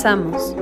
[0.00, 0.54] Comenzamos.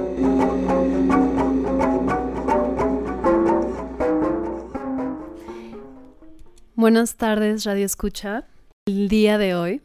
[6.75, 8.45] Buenas tardes, Radio Escucha.
[8.87, 9.83] El día de hoy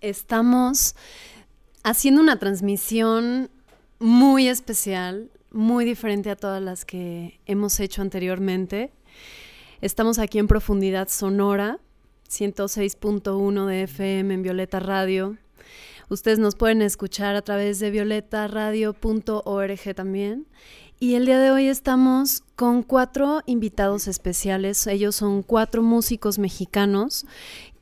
[0.00, 0.96] estamos
[1.84, 3.48] haciendo una transmisión
[4.00, 8.90] muy especial, muy diferente a todas las que hemos hecho anteriormente.
[9.80, 11.78] Estamos aquí en Profundidad Sonora,
[12.28, 15.36] 106.1 de FM en Violeta Radio
[16.10, 20.48] Ustedes nos pueden escuchar a través de violetaradio.org también.
[20.98, 24.88] Y el día de hoy estamos con cuatro invitados especiales.
[24.88, 27.26] Ellos son cuatro músicos mexicanos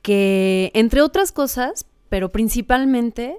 [0.03, 3.39] que, entre otras cosas, pero principalmente,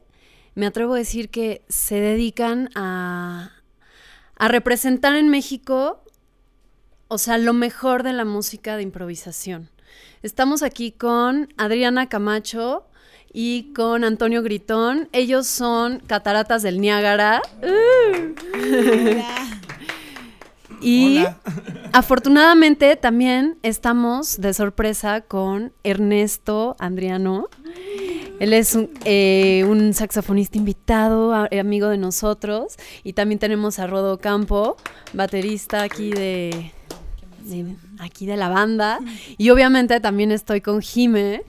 [0.56, 3.52] me atrevo a decir que se dedican a,
[4.38, 6.04] a representar en México,
[7.10, 9.70] o sea, lo mejor de la música de improvisación.
[10.24, 12.89] Estamos aquí con Adriana Camacho,
[13.34, 15.10] y con Antonio Gritón.
[15.12, 17.42] Ellos son Cataratas del Niágara.
[20.82, 21.24] y
[21.94, 27.50] afortunadamente también estamos de sorpresa con Ernesto Andriano.
[28.40, 32.78] Él es un, eh, saxofonista invitado, amigo de nosotros.
[33.04, 34.78] Y también tenemos a Rodo Campo,
[35.14, 36.72] baterista aquí de,
[37.44, 39.00] de, aquí de la banda.
[39.38, 41.44] Y obviamente también estoy con Jime,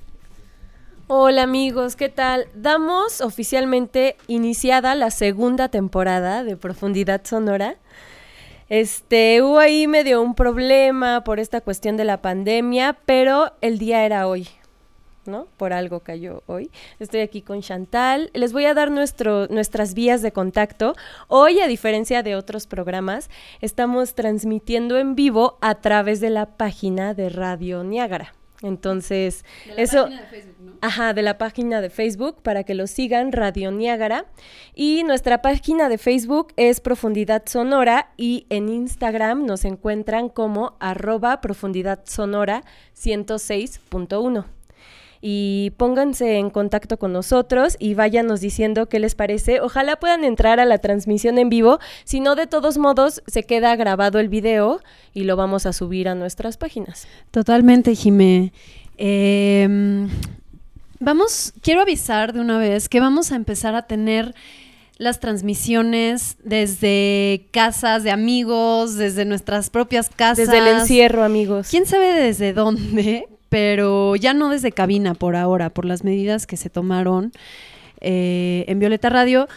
[1.12, 2.46] Hola amigos, ¿qué tal?
[2.54, 7.78] Damos oficialmente iniciada la segunda temporada de Profundidad Sonora.
[8.68, 14.06] Este, hubo ahí medio un problema por esta cuestión de la pandemia, pero el día
[14.06, 14.46] era hoy,
[15.26, 15.48] ¿no?
[15.56, 16.70] Por algo cayó hoy.
[17.00, 18.30] Estoy aquí con Chantal.
[18.32, 20.94] Les voy a dar nuestro, nuestras vías de contacto.
[21.26, 27.14] Hoy, a diferencia de otros programas, estamos transmitiendo en vivo a través de la página
[27.14, 28.32] de Radio Niágara.
[28.62, 30.02] Entonces, de la eso...
[30.04, 30.72] Página de Facebook, ¿no?
[30.82, 34.26] Ajá, de la página de Facebook para que lo sigan, Radio Niágara.
[34.74, 41.40] Y nuestra página de Facebook es Profundidad Sonora y en Instagram nos encuentran como arroba
[41.40, 42.62] profundidad sonora
[42.96, 44.59] 106.1
[45.22, 49.60] y pónganse en contacto con nosotros y váyanos diciendo qué les parece.
[49.60, 53.76] Ojalá puedan entrar a la transmisión en vivo, si no de todos modos se queda
[53.76, 54.80] grabado el video
[55.12, 57.06] y lo vamos a subir a nuestras páginas.
[57.30, 58.52] Totalmente, Jimé.
[58.96, 60.08] Em,
[60.98, 64.34] vamos, quiero avisar de una vez que vamos a empezar a tener
[64.96, 70.36] las transmisiones desde casas de amigos, desde nuestras propias casas.
[70.36, 71.68] Desde el encierro, amigos.
[71.70, 73.26] ¿Quién sabe desde dónde?
[73.50, 77.32] Pero ya no desde cabina por ahora, por las medidas que se tomaron
[78.00, 79.48] eh, en Violeta Radio.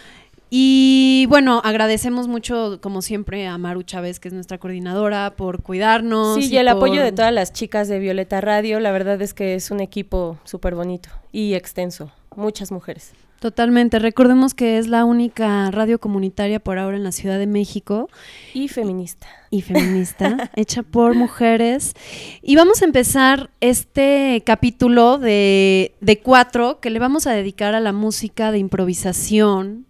[0.49, 6.35] Y bueno, agradecemos mucho, como siempre, a Maru Chávez, que es nuestra coordinadora, por cuidarnos.
[6.35, 8.79] Sí, y, el apoyo de todas las chicas de Violeta Radio.
[8.79, 12.11] La verdad es que es un equipo súper bonito y extenso.
[12.35, 13.13] Muchas mujeres.
[13.43, 13.99] Totalmente.
[13.99, 18.09] Recordemos que es la única radio comunitaria por ahora en la Ciudad de México.
[18.53, 19.27] Y feminista.
[19.49, 21.93] Y feminista, hecha por mujeres.
[22.41, 27.81] Y vamos a empezar este capítulo de, de cuatro que le vamos a dedicar a
[27.81, 29.87] la música de improvisación,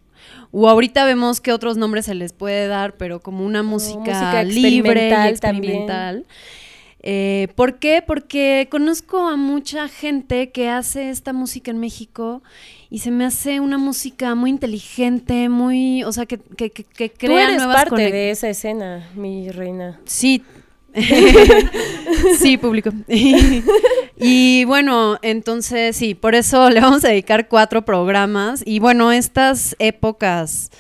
[0.52, 5.09] o ahorita vemos qué otros nombres se les puede dar, pero como una música, libre
[5.09, 6.25] y experimental.
[7.06, 8.02] Eh, ¿Por qué?
[8.06, 12.41] Porque conozco a mucha gente que hace esta música en México
[12.90, 17.47] y se me hace una música muy inteligente, muy, o sea, que, que, que, crea
[17.47, 20.00] Tú eres parte de esa escena, mi reina.
[20.05, 20.44] Sí.
[22.38, 22.91] sí, público.
[24.17, 28.64] y bueno, entonces sí, por eso le vamos a dedicar cuatro programas.
[28.66, 30.72] Y bueno, estas épocas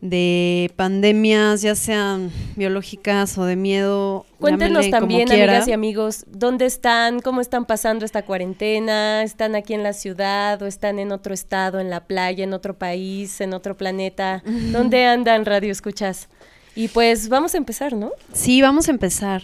[0.00, 4.26] de pandemias, ya sean biológicas o de miedo.
[4.38, 7.20] Cuéntenos también, amigas y amigos, ¿dónde están?
[7.20, 9.22] ¿Cómo están pasando esta cuarentena?
[9.22, 12.78] ¿Están aquí en la ciudad o están en otro estado, en la playa, en otro
[12.78, 14.42] país, en otro planeta?
[14.44, 16.28] ¿Dónde andan Radio Escuchas?
[16.76, 18.12] Y pues vamos a empezar, ¿no?
[18.32, 19.42] Sí, vamos a empezar.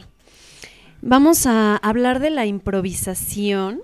[1.02, 3.82] Vamos a hablar de la improvisación.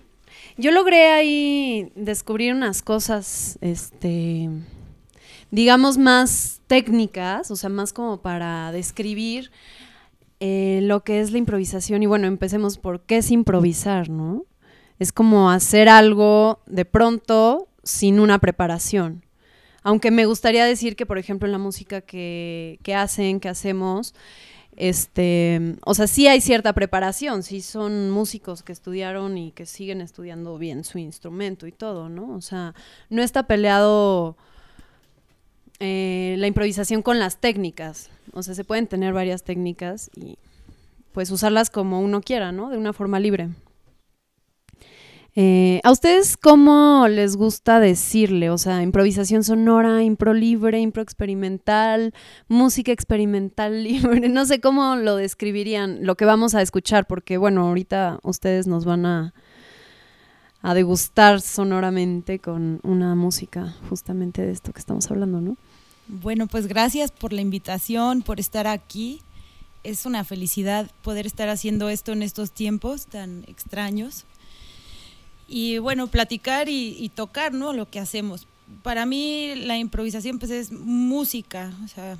[0.56, 4.48] Yo logré ahí descubrir unas cosas, este,
[5.50, 9.50] digamos, más técnicas, o sea, más como para describir
[10.38, 14.46] eh, lo que es la improvisación y bueno, empecemos por qué es improvisar, ¿no?
[14.98, 19.24] Es como hacer algo de pronto sin una preparación.
[19.82, 24.14] Aunque me gustaría decir que, por ejemplo, en la música que, que hacen, que hacemos,
[24.76, 30.00] este, o sea, sí hay cierta preparación, sí son músicos que estudiaron y que siguen
[30.00, 32.34] estudiando bien su instrumento y todo, ¿no?
[32.34, 32.74] O sea,
[33.08, 34.36] no está peleado
[35.80, 38.10] eh, la improvisación con las técnicas.
[38.32, 40.36] O sea, se pueden tener varias técnicas y
[41.12, 42.70] pues usarlas como uno quiera, ¿no?
[42.70, 43.48] De una forma libre.
[45.36, 48.50] Eh, ¿A ustedes cómo les gusta decirle?
[48.50, 52.12] O sea, improvisación sonora, impro libre, impro experimental,
[52.48, 54.28] música experimental libre.
[54.28, 58.84] No sé cómo lo describirían, lo que vamos a escuchar, porque bueno, ahorita ustedes nos
[58.84, 59.34] van a,
[60.62, 65.56] a degustar sonoramente con una música justamente de esto que estamos hablando, ¿no?
[66.12, 69.22] Bueno, pues gracias por la invitación, por estar aquí.
[69.84, 74.24] Es una felicidad poder estar haciendo esto en estos tiempos tan extraños
[75.46, 77.72] y bueno, platicar y, tocar, ¿no?
[77.72, 78.48] Lo que hacemos.
[78.82, 82.18] Para mí la improvisación pues es música, o sea,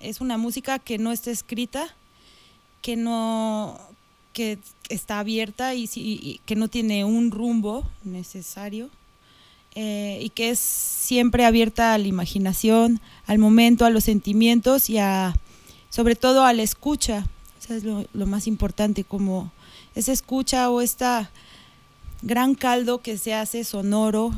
[0.00, 1.96] es una música que no está escrita,
[2.82, 3.80] que no
[4.34, 4.58] que
[4.90, 8.90] está abierta y, que no tiene un rumbo necesario
[9.74, 14.98] eh, y que es siempre abierta a la imaginación, al momento, a los sentimientos y
[14.98, 15.34] a
[15.88, 17.26] sobre todo a la escucha.
[17.60, 19.52] Eso es lo, lo más importante, como
[19.94, 21.30] esa escucha o esta
[22.22, 24.32] gran caldo que se hace sonoro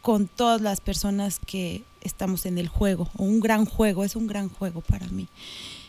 [0.00, 4.26] con todas las personas que estamos en el juego, o un gran juego, es un
[4.26, 5.28] gran juego para mí.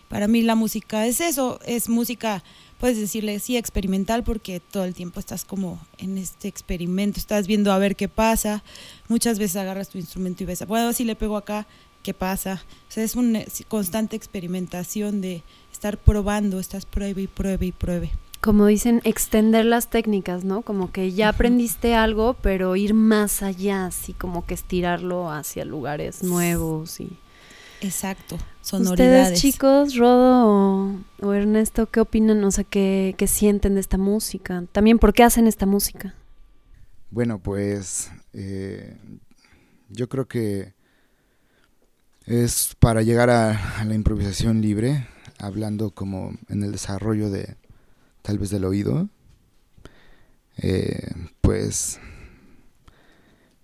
[0.07, 2.43] Para mí la música es eso, es música,
[2.83, 7.71] puedes decirle sí experimental porque todo el tiempo estás como en este experimento, estás viendo
[7.71, 8.61] a ver qué pasa,
[9.07, 11.65] muchas veces agarras tu instrumento y ves, bueno, si le pego acá,
[12.03, 12.61] ¿qué pasa?
[12.89, 13.39] O sea, es una
[13.69, 18.11] constante experimentación de estar probando, estás pruebe y pruebe y pruebe.
[18.41, 20.61] Como dicen, extender las técnicas, ¿no?
[20.61, 26.21] Como que ya aprendiste algo, pero ir más allá, así como que estirarlo hacia lugares
[26.21, 27.15] nuevos y...
[27.79, 29.33] Exacto, sonoridades.
[29.33, 32.43] Ustedes, chicos, Rodo o, Ernesto, ¿qué opinan?
[32.43, 34.63] O sea, ¿qué, ¿qué, sienten de esta música?
[34.71, 36.15] También, ¿por qué hacen esta música?
[37.11, 38.97] Bueno, pues eh,
[39.89, 40.73] yo creo que
[42.25, 45.07] es para llegar a la improvisación libre,
[45.37, 47.55] hablando como en el desarrollo de,
[48.21, 49.09] tal vez del oído,
[50.57, 51.11] eh,
[51.41, 51.99] pues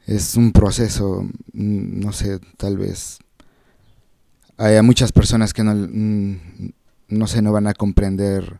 [0.05, 1.23] es un proceso,
[1.53, 3.19] mm, no sé, tal vez
[4.59, 6.39] hay muchas personas que no, mm,
[7.09, 8.59] no sé, no van a comprender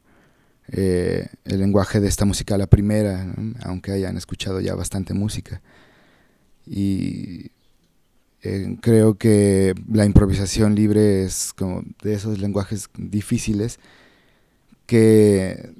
[0.72, 5.62] eh, el lenguaje de esta música a la primera, aunque hayan escuchado ya bastante música.
[6.66, 7.52] Y
[8.42, 13.80] eh, creo que la improvisación libre es como de esos lenguajes difíciles
[14.86, 15.74] que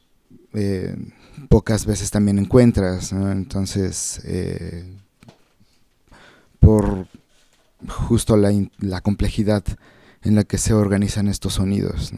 [0.54, 0.96] eh,
[1.48, 4.86] pocas veces también encuentras, Entonces, eh,
[6.60, 7.08] por
[7.88, 9.64] justo la, complejidad
[10.24, 12.14] en la que se organizan estos sonidos.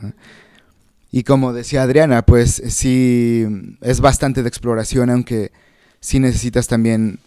[1.11, 3.45] Y como decía Adriana, pues sí,
[3.81, 5.51] es bastante de exploración, aunque
[5.99, 7.19] sí necesitas también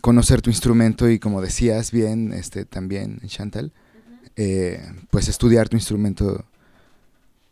[0.00, 3.72] conocer tu instrumento y como decías bien, este, también Chantal,
[4.36, 6.44] eh, pues estudiar tu instrumento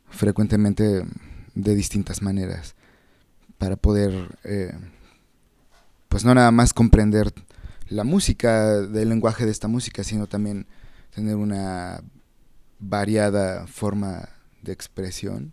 [0.09, 1.05] frecuentemente
[1.55, 2.77] de distintas maneras
[3.59, 4.73] para poder, eh,
[6.09, 7.33] pues no nada más comprender
[7.89, 10.67] la música, del lenguaje de esta música, sino también
[11.15, 12.01] tener una
[12.79, 14.29] variada forma
[14.63, 15.53] de expresión,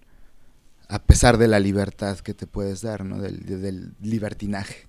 [0.87, 3.19] a pesar de la libertad que te puedes dar, ¿no?
[3.19, 4.87] Del, libertinaje.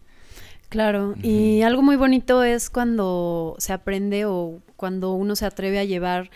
[0.69, 5.85] Claro, y algo muy bonito es cuando se aprende o cuando uno se atreve a
[5.85, 6.31] llevar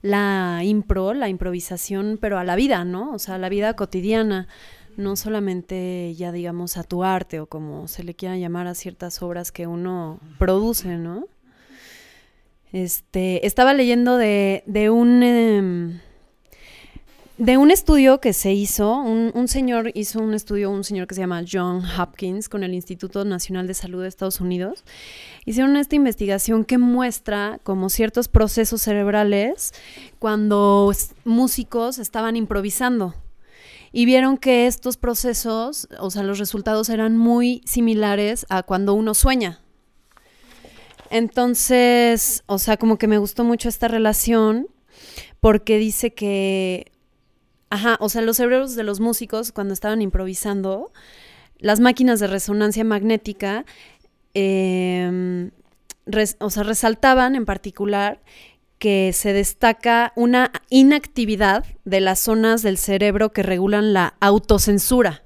[0.00, 3.12] la impro, la improvisación, pero a la vida, ¿no?
[3.12, 4.46] O sea, a la vida cotidiana
[4.96, 9.22] no solamente ya digamos a tu arte o como se le quiera llamar a ciertas
[9.22, 11.26] obras que uno produce, ¿no?
[12.72, 16.00] Este, estaba leyendo de, em,
[17.36, 21.16] de un estudio que se hizo, un, un, señor hizo un estudio, un señor que
[21.16, 24.84] se llama John Hopkins con el Instituto Nacional de Salud de Estados Unidos,
[25.46, 29.72] hicieron esta investigación que muestra como ciertos procesos cerebrales
[30.20, 30.92] cuando
[31.24, 33.14] músicos estaban improvisando
[33.92, 39.14] y vieron que estos procesos, o sea, los resultados eran muy similares a cuando uno
[39.14, 39.60] sueña.
[41.10, 44.68] Entonces, o sea, como que me gustó mucho esta relación
[45.40, 46.92] porque dice que,
[47.68, 50.92] ajá, o sea, los cerebros de los músicos cuando estaban improvisando,
[51.58, 53.64] las máquinas de resonancia magnética,
[54.34, 55.50] em,
[56.38, 58.20] o sea, resaltaban en particular
[58.78, 65.24] que se destaca una inactividad de las zonas del cerebro que regulan la autocensura.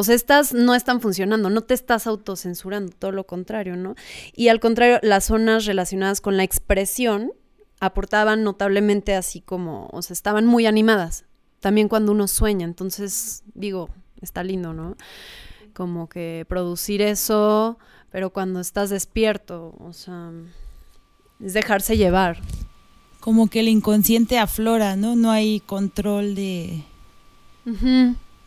[0.00, 3.96] O sea, estas no están funcionando, no te estás autocensurando, todo lo contrario, ¿no?
[4.34, 7.32] Y al contrario, las zonas relacionadas con la expresión
[7.80, 11.26] aportaban notablemente así como, o sea, estaban muy animadas,
[11.60, 13.90] también cuando uno sueña, entonces digo,
[14.22, 14.96] está lindo, ¿no?
[15.74, 17.78] Como que producir eso,
[18.10, 20.30] pero cuando estás despierto, o sea,
[21.44, 22.40] es dejarse llevar.
[23.20, 25.14] Como que el inconsciente aflora, ¿no?
[25.14, 26.84] No hay control de,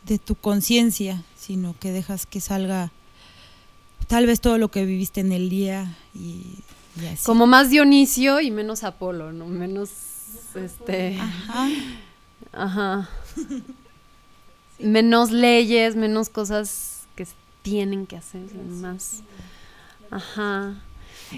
[0.06, 2.92] de tu conciencia, sino que dejas que salga
[4.08, 6.60] tal vez todo lo que viviste en el día y,
[7.12, 7.26] así.
[7.26, 9.46] Como más Dionisio y menos Apolo, ¿no?
[9.48, 9.90] Menos,
[10.56, 11.18] este...
[11.20, 11.70] Ajá.
[12.52, 13.10] Ajá.
[14.80, 17.26] Menos leyes, menos cosas que
[17.62, 19.22] tienen que hacer, más...
[20.12, 20.76] Ajá.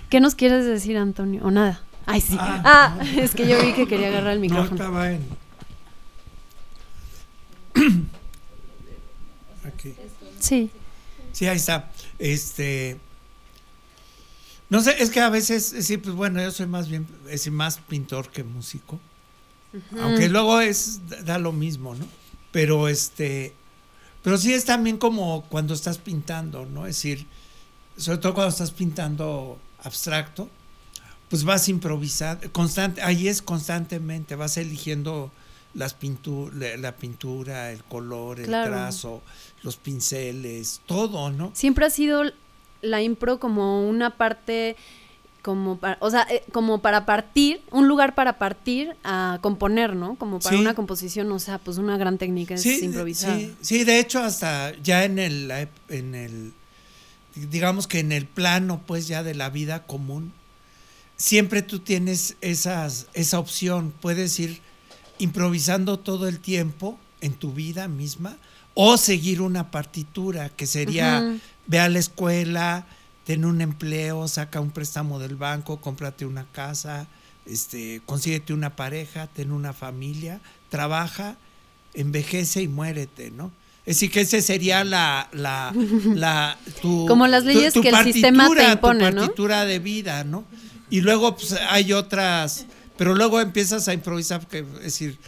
[0.10, 1.42] ¿Qué nos quieres decir, Antonio?
[1.46, 1.82] ¿O nada?
[2.06, 2.36] Ay, sí.
[2.40, 4.70] Ah, ah es que yo vi que quería agarrar el micrófono.
[4.70, 5.30] No, estaba en...
[10.40, 10.70] Sí.
[11.32, 11.92] Sí, ahí está.
[12.20, 12.98] Este...
[14.70, 17.78] No sé, es que a veces, sí, pues bueno, yo soy más bien, es más
[17.78, 19.00] pintor que músico.
[20.02, 22.08] Aunque luego es, da lo mismo, ¿no?
[22.52, 23.54] Pero este,
[24.24, 26.88] pero sí es también como cuando estás pintando, ¿no?
[26.88, 27.28] Es decir,
[27.96, 30.50] sobre todo cuando estás pintando abstracto,
[31.30, 35.32] pues vas improvisando, constante, ahí es constantemente, vas eligiendo
[35.76, 39.22] las pintu la pintura, el color, el trazo,
[39.66, 41.52] los pinceles, todo, ¿no?
[41.54, 42.24] Siempre ha sido
[42.82, 44.78] la impro como una parte
[45.42, 50.16] como para, o sea, eh, como para partir, un lugar para partir a componer, ¿no?
[50.16, 53.38] Como para una composición, o sea, pues una gran técnica es improvisar.
[53.38, 55.52] Sí, sí, de hecho hasta ya en el
[55.90, 56.54] en el
[57.36, 60.32] digamos que en el plano pues ya de la vida común
[61.18, 64.62] siempre tú tienes esas esa opción, puedes ir
[65.20, 68.38] improvisando todo el tiempo en tu vida misma
[68.76, 72.86] o seguir una partitura que sería ve a la escuela,
[73.24, 77.08] ten un empleo, saca un préstamo del banco, cómprate una casa,
[77.48, 81.38] este, consíguete una pareja, ten una familia, trabaja,
[81.94, 83.52] envejece y muérete, ¿no?
[83.86, 85.74] Es decir, que ese sería la, la,
[86.16, 90.44] la tu, como las leyes que el sistema te impone, tu partitura de vida, ¿no?
[90.90, 92.66] Y luego pues, hay otras,
[92.98, 95.20] pero luego empiezas a improvisar, porque, es decir,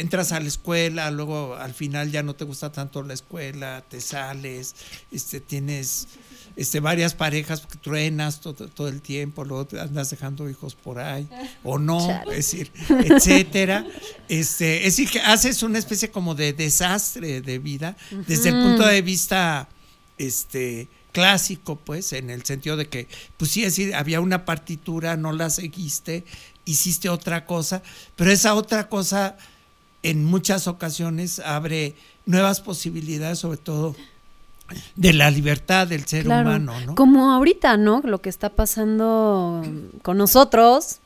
[0.00, 4.00] entras a la escuela, luego al final ya no te gusta tanto la escuela, te
[4.00, 4.74] sales,
[5.10, 6.08] este, tienes
[6.56, 11.28] este, varias parejas que truenas todo, el tiempo, luego andas dejando hijos por ahí,
[11.62, 13.86] o no, es decir, etcétera.
[14.28, 17.96] Este, es decir, que haces una especie como de desastre de vida
[18.26, 19.68] desde el punto de vista
[20.18, 25.16] este, clásico, pues, en el sentido de que, pues sí, es decir, había una partitura,
[25.16, 26.24] no la seguiste,
[26.64, 27.82] hiciste otra cosa,
[28.16, 29.36] pero esa otra cosa
[30.04, 31.94] en muchas ocasiones abre
[32.26, 33.96] nuevas posibilidades, sobre todo
[34.96, 36.94] de la libertad del ser humano, ¿no?
[36.94, 38.00] Como ahorita, ¿no?
[38.04, 39.62] Lo que está pasando
[40.02, 41.00] con nosotros,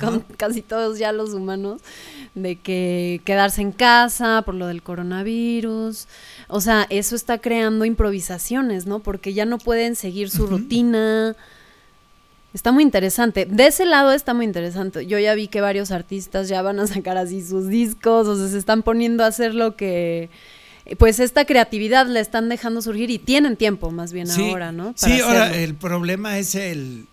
[0.00, 1.80] con casi todos ya los humanos,
[2.34, 6.06] de que quedarse en casa por lo del coronavirus.
[6.48, 8.98] O sea, eso está creando improvisaciones, ¿no?
[8.98, 11.36] Porque ya no pueden seguir su rutina.
[12.54, 13.46] Está muy interesante.
[13.46, 15.06] De ese lado está muy interesante.
[15.06, 18.48] Yo ya vi que varios artistas ya van a sacar así sus discos, o sea,
[18.48, 20.28] se están poniendo a hacer lo que
[20.98, 24.94] pues esta creatividad la están dejando surgir y tienen tiempo más bien ahora, ¿no?
[24.96, 27.06] sí, ahora el problema es el,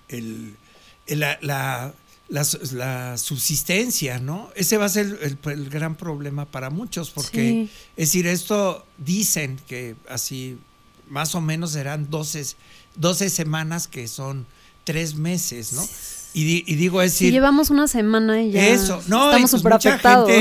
[1.08, 1.93] la,
[2.29, 4.50] la, subsistencia, ¿no?
[4.55, 7.63] Ese va a ser el, gran problema para muchos, porque
[7.96, 10.58] es decir, esto dicen que así
[11.08, 12.55] más o menos serán 12,
[12.96, 14.46] 12 semanas que son
[14.89, 15.88] tres meses, ¿no?
[16.34, 17.31] Y, digo, es decir...
[17.31, 20.31] llevamos una semana y ya eso, no, estamos súper pues afectados.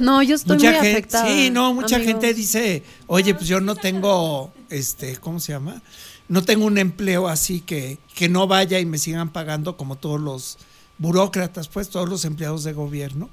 [0.00, 1.26] No, yo estoy mucha muy afectada.
[1.26, 5.82] Sí, no, mucha gente dice, oye, pues yo no tengo, este, ¿cómo se llama?
[6.28, 10.20] No tengo un empleo así que, que no vaya y me sigan pagando como todos
[10.20, 10.58] los
[10.98, 13.30] burócratas, pues todos los empleados de gobierno,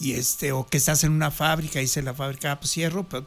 [0.00, 3.08] y este, o que estás en una fábrica y dice la fábrica, ah, pues cierro,
[3.08, 3.24] pero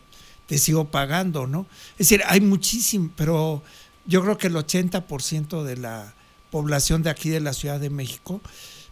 [0.47, 1.67] te sigo pagando, ¿no?
[1.93, 3.63] Es decir, hay muchísimo, pero
[4.05, 6.13] yo creo que el 80% de la
[6.49, 8.41] población de aquí de la Ciudad de México,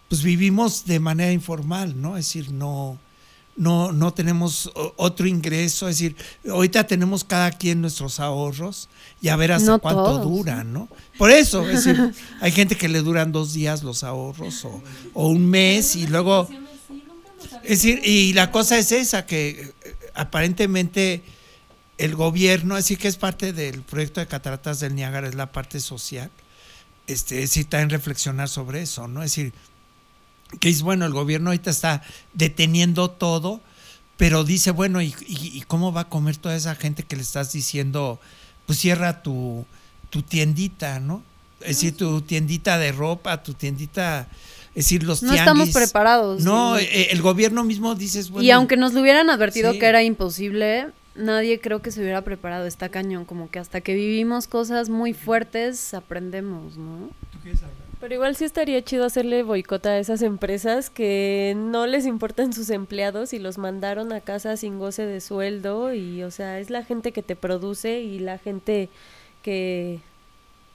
[0.08, 2.18] pues vivimos de manera informal, ¿no?
[2.18, 2.98] Es decir, no,
[3.60, 6.16] no, no tenemos otro ingreso, es decir,
[6.50, 8.88] ahorita tenemos cada quien nuestros ahorros
[9.22, 10.88] y a ver hasta cuánto duran, ¿no?
[11.18, 15.46] Por eso, es decir, hay gente que le duran dos días los ahorros o, un
[15.46, 16.50] mes y luego...
[17.64, 19.50] Es decir, y la cosa es esa, que
[19.84, 21.22] eh, aparentemente
[22.00, 25.80] el gobierno, así que es parte del proyecto de Cataratas del Niágara, es la parte
[25.80, 26.32] social,
[27.08, 29.22] este, es decir, también reflexionar sobre eso, ¿no?
[29.24, 29.54] Es decir,
[30.60, 32.02] que es bueno, el gobierno ahorita está
[32.34, 33.62] deteniendo todo,
[34.18, 37.22] pero dice, bueno, ¿y, y- y cómo va a comer toda esa gente que le
[37.22, 38.20] estás diciendo,
[38.66, 39.66] pues cierra tu,
[40.10, 41.24] tu tiendita, ¿no?
[41.62, 44.28] Es decir, tu tiendita de ropa, tu tiendita,
[44.70, 45.42] es decir, los No tianguis.
[45.42, 46.42] estamos preparados.
[46.44, 46.86] No, sí.
[46.90, 48.46] eh, el gobierno mismo dices, bueno.
[48.46, 49.80] y aunque nos lo hubieran advertido Sí.
[49.80, 52.66] que era imposible, nadie creo que se hubiera preparado.
[52.66, 57.10] Está cañón, como que hasta que vivimos cosas muy fuertes, aprendemos, ¿no?
[58.00, 62.70] Pero igual sí estaría chido hacerle boicot a esas empresas que no les importan sus
[62.70, 66.86] empleados y los mandaron a casa sin goce de sueldo y o sea, es la
[66.86, 68.88] gente que te produce y la gente
[69.44, 70.00] que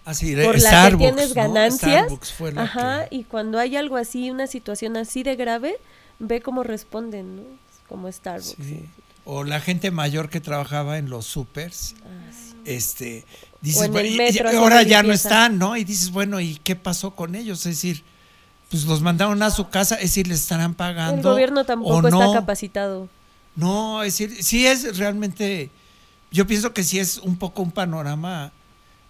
[0.04, 2.04] Así, por la que tienes ganancias.
[2.04, 5.76] Starbucks fue la Ajá, que- y cuando hay algo así, una situación así de grave,
[6.18, 7.42] ve cómo responden, ¿no?
[7.88, 8.56] Como Starbucks.
[8.62, 8.84] Sí.
[9.24, 12.54] O la gente mayor que trabajaba en los supers, Ah, sí.
[12.66, 13.24] este,
[13.62, 15.76] dices, bueno, y- ahora ya no están, ¿no?
[15.76, 17.60] Y dices, bueno, ¿y qué pasó con ellos?
[17.60, 18.02] Es decir,
[18.70, 21.16] pues los mandaron a su casa, es decir, les estarán pagando.
[21.16, 22.08] El gobierno tampoco no.
[22.22, 23.08] está capacitado.
[23.56, 25.70] No, es decir, sí es realmente,
[26.30, 28.52] yo pienso que sí es un poco un panorama,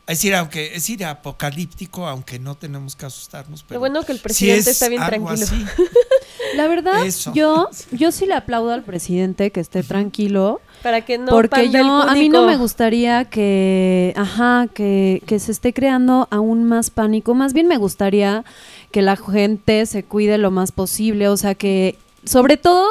[0.06, 3.62] es decir, aunque, es decir, apocalíptico, aunque no tenemos que asustarnos.
[3.62, 5.46] Pero Lo bueno que el presidente es está bien algo tranquilo.
[5.46, 5.64] así.
[6.56, 7.32] La verdad, Eso.
[7.34, 10.61] yo, yo sí le aplaudo al presidente que esté tranquilo.
[10.82, 15.52] Para que no porque yo, a mí no me gustaría que, ajá, que, que se
[15.52, 17.34] esté creando aún más pánico.
[17.34, 18.44] Más bien me gustaría
[18.90, 21.28] que la gente se cuide lo más posible.
[21.28, 22.87] O sea, que, sobre todo,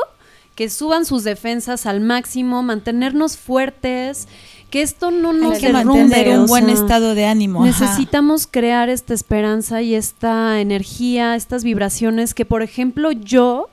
[0.55, 4.27] que suban sus defensas al máximo, mantenernos fuertes,
[4.73, 5.99] que esto no Hay nos que derrumbe.
[6.01, 7.63] mantener un o buen sea, estado de ánimo.
[7.63, 7.67] ajá.
[7.85, 13.69] Necesitamos crear esta esperanza y esta energía, estas vibraciones que, por ejemplo, yo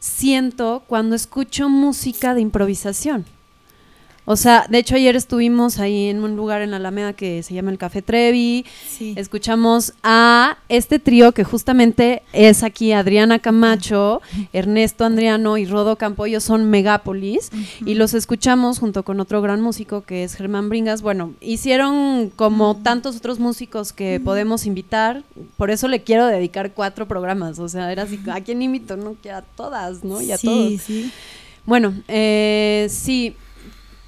[0.00, 3.24] siento cuando escucho música de improvisación.
[4.26, 7.52] O sea, de hecho ayer estuvimos ahí en un lugar en la Alameda que se
[7.52, 8.64] llama el Café Trevi.
[8.88, 9.12] Sí.
[9.16, 14.22] Escuchamos a este trío que justamente es aquí Adriana Camacho,
[14.54, 16.24] Ernesto Andriano y Rodo Campo.
[16.24, 17.50] Ellos son Megápolis
[17.84, 21.02] y los escuchamos junto con otro gran músico que es Germán Bringas.
[21.02, 25.22] Bueno, hicieron como tantos otros músicos que podemos invitar.
[25.58, 27.58] Por eso le quiero dedicar cuatro programas.
[27.58, 28.96] O sea, era así, ¿a quién invito?
[28.96, 30.22] No, que a todas, ¿no?
[30.22, 30.82] Y a sí, todos.
[30.82, 31.12] sí.
[31.66, 33.36] Bueno, eh, sí.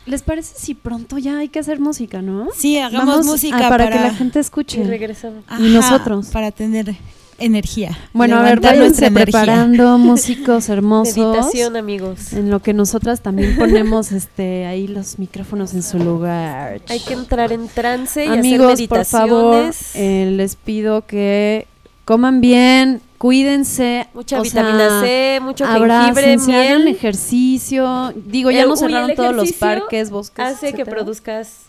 [0.06, 2.48] ¿Les parece si pronto ya hay que hacer música, no?
[2.56, 4.80] Sí, hagamos Vamos música a- para, para, que la gente escuche.
[4.80, 5.44] Y regresamos.
[5.48, 6.28] Ajá, y nosotros.
[6.28, 6.94] Para tener
[7.38, 7.98] energía.
[8.14, 11.16] Bueno, a ver, váyanse preparando, músicos hermosos.
[11.16, 12.32] Meditación, amigos.
[12.32, 16.80] En lo que nosotras también ponemos este ahí los micrófonos en su lugar.
[16.88, 19.90] Hay que entrar en trance y Amigos, hacer por favor, meditaciones.
[19.96, 21.66] eh, les pido que
[22.06, 24.06] coman bien, cuídense.
[24.14, 26.94] Mucha o vitamina sea, C, mucho jengibre, abrácense, hagan miel.
[26.94, 28.12] ejercicio.
[28.16, 30.44] Digo, ya El- no uy, cerraron el todos los parques, bosques.
[30.44, 31.66] Hace que produzcas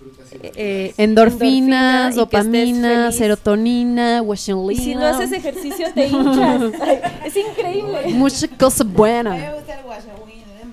[0.55, 4.83] eh, endorfinas, endorfina que estés dopamina, serotonina, Y huachinlina.
[4.83, 6.62] si no haces ejercicio te hinchas.
[6.81, 7.99] Ay, es increíble.
[8.13, 9.53] mucha cosa buena.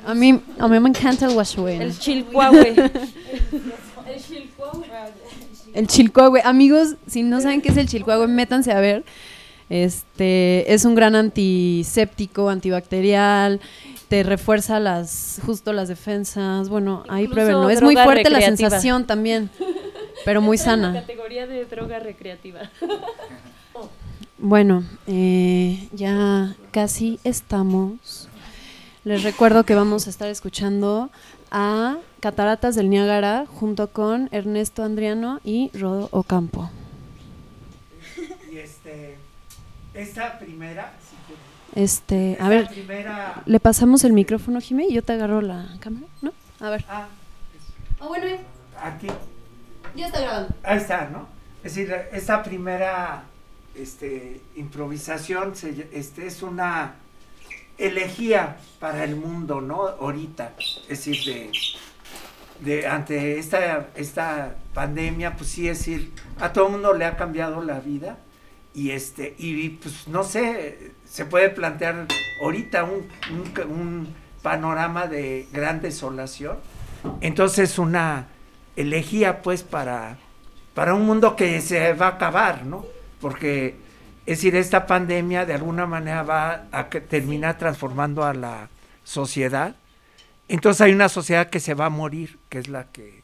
[0.06, 1.80] A mí, a mí me encanta el washaway.
[1.80, 2.74] El chilcuahue.
[5.74, 6.40] El chilcuahue.
[6.44, 9.04] Amigos, si no saben qué es el chilcuahue, métanse a ver.
[9.70, 13.60] Este es un gran antiséptico, antibacterial,
[14.08, 16.68] te refuerza las justo las defensas.
[16.68, 17.70] Bueno, ahí pruébenlo.
[17.70, 19.50] Es muy fuerte la sensación también,
[20.24, 20.92] pero muy sana.
[20.92, 22.70] Categoría de droga recreativa.
[24.36, 28.28] Bueno, eh, ya casi estamos.
[29.04, 31.08] Les recuerdo que vamos a estar escuchando
[31.50, 36.68] a Cataratas del Niágara junto con Ernesto Andriano y Rodo Ocampo.
[38.52, 39.16] Y este,
[39.94, 44.94] esta primera, si quieres, Este, esta a ver, primera, le pasamos el micrófono, Jimé, y
[44.94, 46.32] yo te agarro la cámara, ¿no?
[46.60, 46.84] A ver.
[46.88, 47.08] ah,
[48.00, 48.26] Ah, bueno,
[48.82, 49.06] aquí,
[49.96, 50.54] ya está grabando.
[50.62, 51.26] ahí está, ¿no?
[51.62, 53.24] Es decir, esta primera
[53.74, 56.94] este, improvisación se- este, es una
[57.78, 59.86] elegía para el mundo, ¿no?
[59.88, 61.50] Ahorita, es decir, de,
[62.60, 67.16] de ante esta, esta pandemia, pues sí, es decir, a todo el mundo le ha
[67.16, 68.18] cambiado la vida
[68.74, 72.06] y este, y pues no sé, se puede plantear
[72.42, 76.58] ahorita un, un, un panorama de gran desolación.
[77.20, 78.26] Entonces una
[78.76, 80.18] elegía pues para,
[80.74, 82.84] para un mundo que se va a acabar, ¿no?
[83.20, 83.76] Porque
[84.26, 88.68] es decir, esta pandemia de alguna manera va a terminar transformando a la
[89.04, 89.76] sociedad.
[90.48, 93.22] Entonces hay una sociedad que se va a morir, que es la que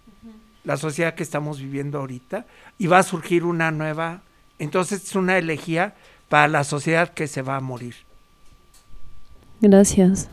[0.63, 4.23] la sociedad que estamos viviendo ahorita, y va a surgir una nueva.
[4.61, 5.95] Entonces es una elegía
[6.29, 7.97] para la sociedad que se va a morir.
[9.61, 10.29] Gracias.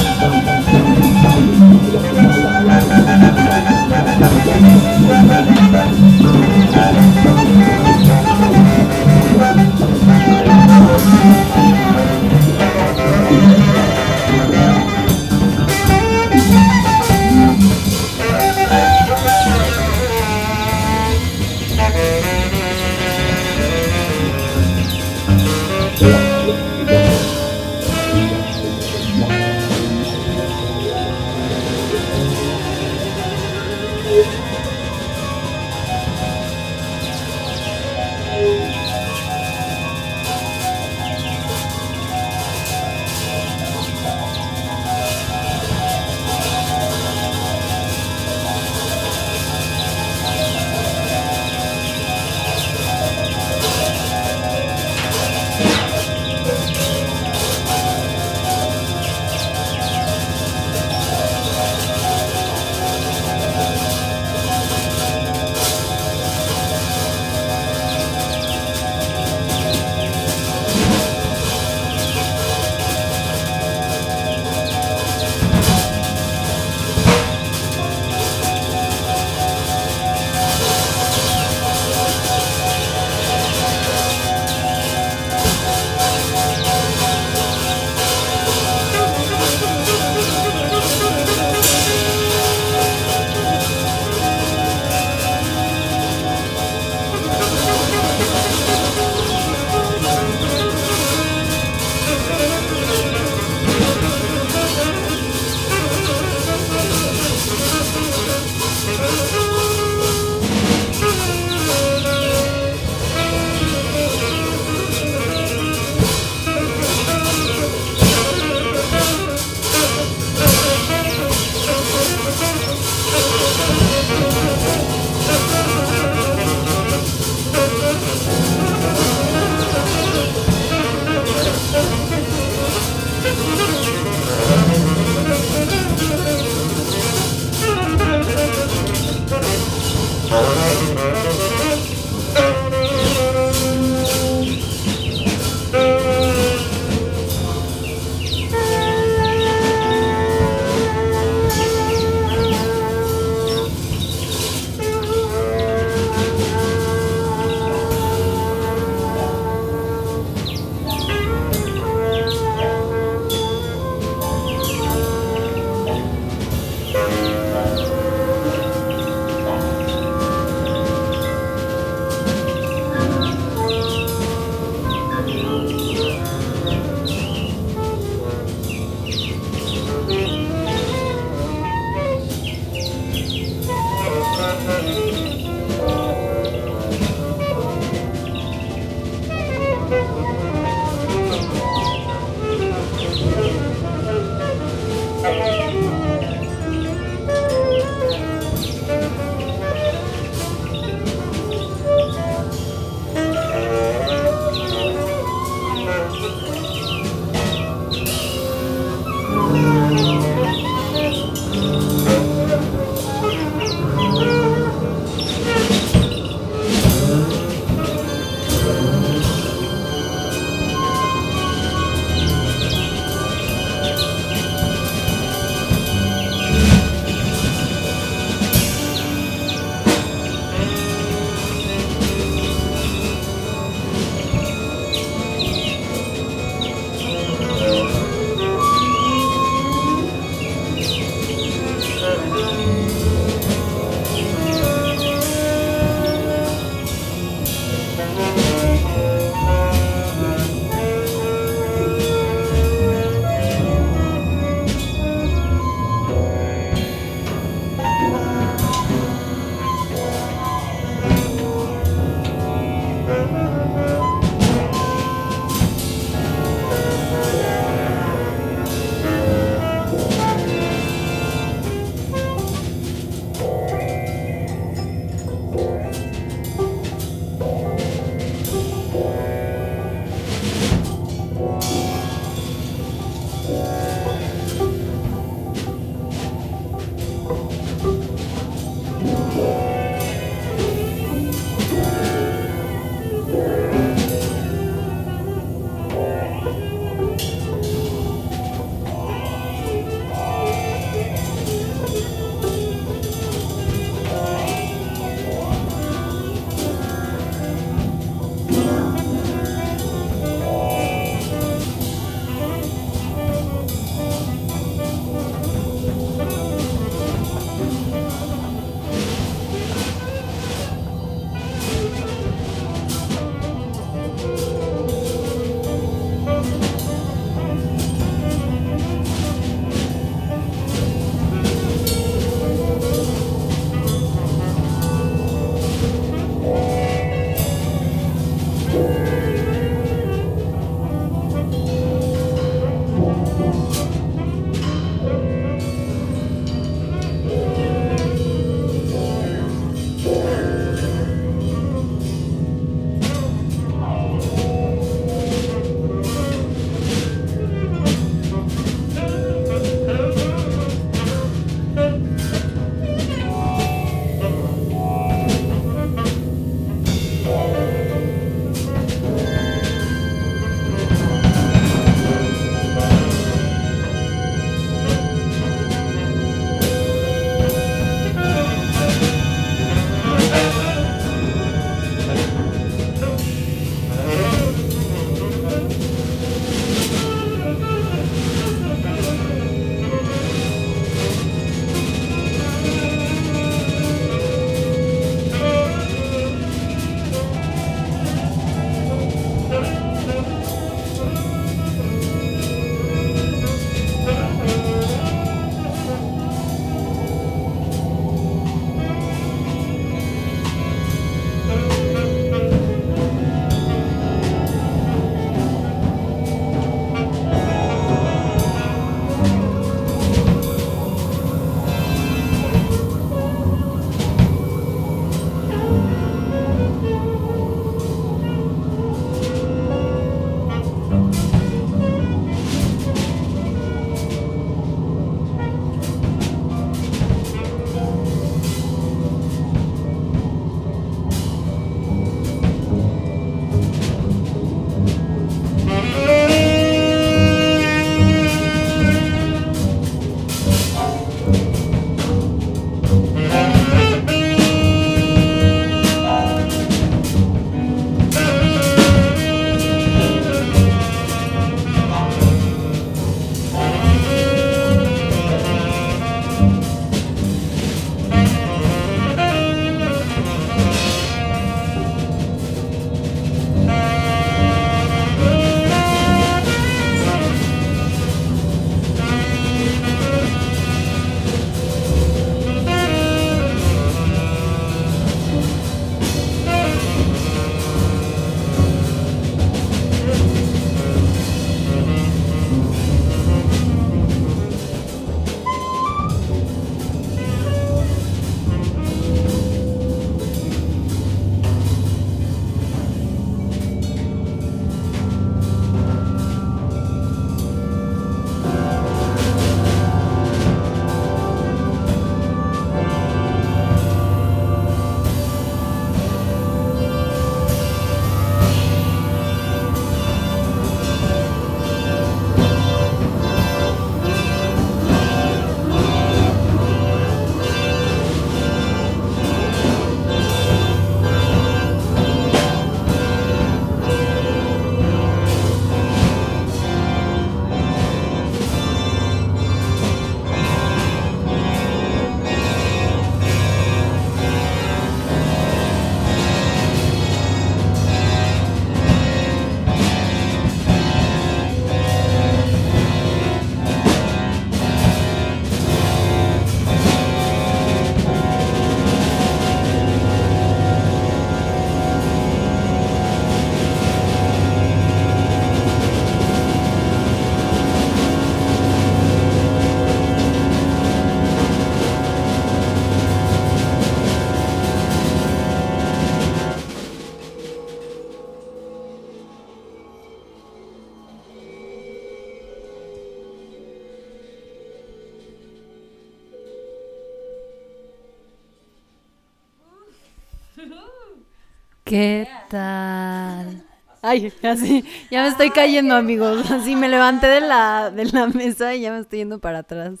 [591.96, 593.64] ¿Qué tal?
[594.02, 596.50] Ay, así, ya me estoy cayendo, amigos.
[596.50, 600.00] Así me levanté de la, de la mesa y ya me estoy yendo para atrás.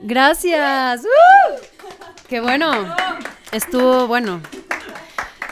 [0.00, 1.02] Gracias.
[1.02, 1.60] ¡Uh!
[2.26, 2.72] Qué bueno.
[3.52, 4.40] Estuvo bueno.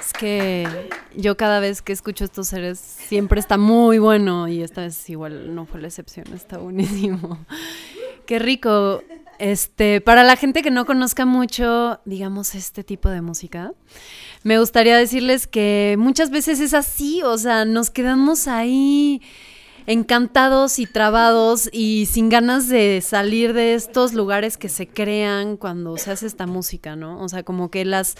[0.00, 0.66] Es que
[1.14, 5.54] yo cada vez que escucho estos seres siempre está muy bueno y esta vez igual
[5.54, 7.44] no fue la excepción, está buenísimo.
[8.24, 9.02] Qué rico.
[9.38, 13.72] Este, para la gente que no conozca mucho, digamos, este tipo de música,
[14.42, 19.22] me gustaría decirles que muchas veces es así, o sea, nos quedamos ahí
[19.86, 25.96] encantados y trabados y sin ganas de salir de estos lugares que se crean cuando
[25.96, 27.22] se hace esta música, ¿no?
[27.22, 28.16] O sea, como que las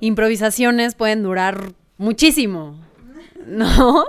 [0.00, 2.78] improvisaciones pueden durar muchísimo,
[3.46, 4.06] ¿no?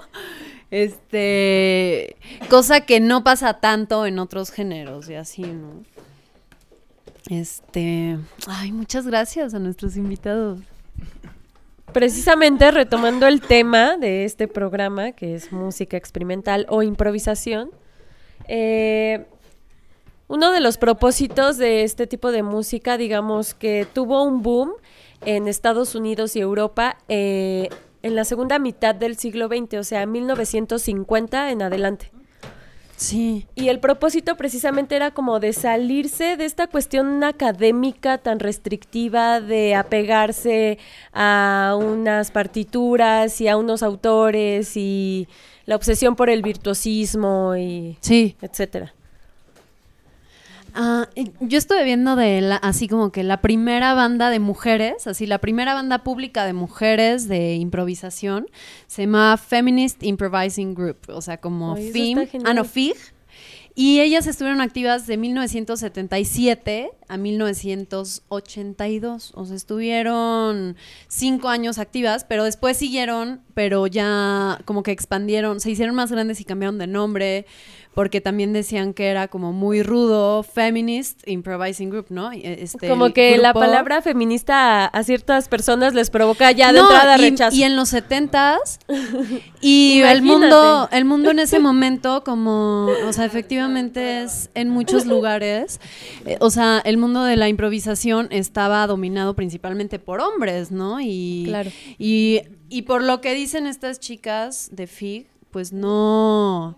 [0.71, 2.15] Este,
[2.49, 5.83] cosa que no pasa tanto en otros géneros y así, ¿no?
[7.29, 8.17] Este,
[8.47, 10.59] ay, muchas gracias a nuestros invitados.
[11.93, 17.71] Precisamente retomando el tema de este programa, que es música experimental o improvisación,
[18.47, 19.25] eh,
[20.27, 24.71] uno de los propósitos de este tipo de música, digamos que tuvo un boom
[25.25, 27.69] en Estados Unidos y Europa eh,
[28.01, 32.11] en la segunda mitad del siglo XX, o sea, 1950 en adelante.
[33.03, 33.45] Sí.
[33.55, 39.75] Y el propósito precisamente era como de salirse de esta cuestión académica tan restrictiva de
[39.75, 40.77] apegarse
[41.11, 45.27] a unas partituras y a unos autores y
[45.65, 48.35] la obsesión por el virtuosismo y Sí.
[48.41, 48.93] etcétera.
[50.75, 51.09] Ah,
[51.39, 55.39] yo estuve viendo de la, así como que la primera banda de mujeres, así la
[55.39, 58.47] primera banda pública de mujeres de improvisación
[58.87, 62.95] se llama Feminist Improvising Group, o sea, como Ay, FIM, ah no, FIG.
[63.75, 70.75] Y ellas estuvieron activas de 1977 a 1982, o sea, estuvieron
[71.07, 76.39] cinco años activas, pero después siguieron, pero ya como que expandieron, se hicieron más grandes
[76.39, 77.47] y cambiaron de nombre
[77.93, 82.31] porque también decían que era como muy rudo, feminist improvising group, ¿no?
[82.31, 87.17] Este, como que la palabra feminista a, ciertas personas les provoca ya de No, entrada
[87.17, 87.55] y, rechazo.
[87.55, 88.79] y en los setentas
[89.61, 95.05] y el mundo, el mundo en ese momento como, o sea, efectivamente es en muchos
[95.05, 95.79] lugares,
[96.25, 100.99] eh, o sea, el mundo de la improvisación estaba dominado principalmente por hombres, ¿no?
[100.99, 101.69] Y, Claro.
[101.99, 106.75] y, y por lo que dicen estas chicas de FIG, pues no,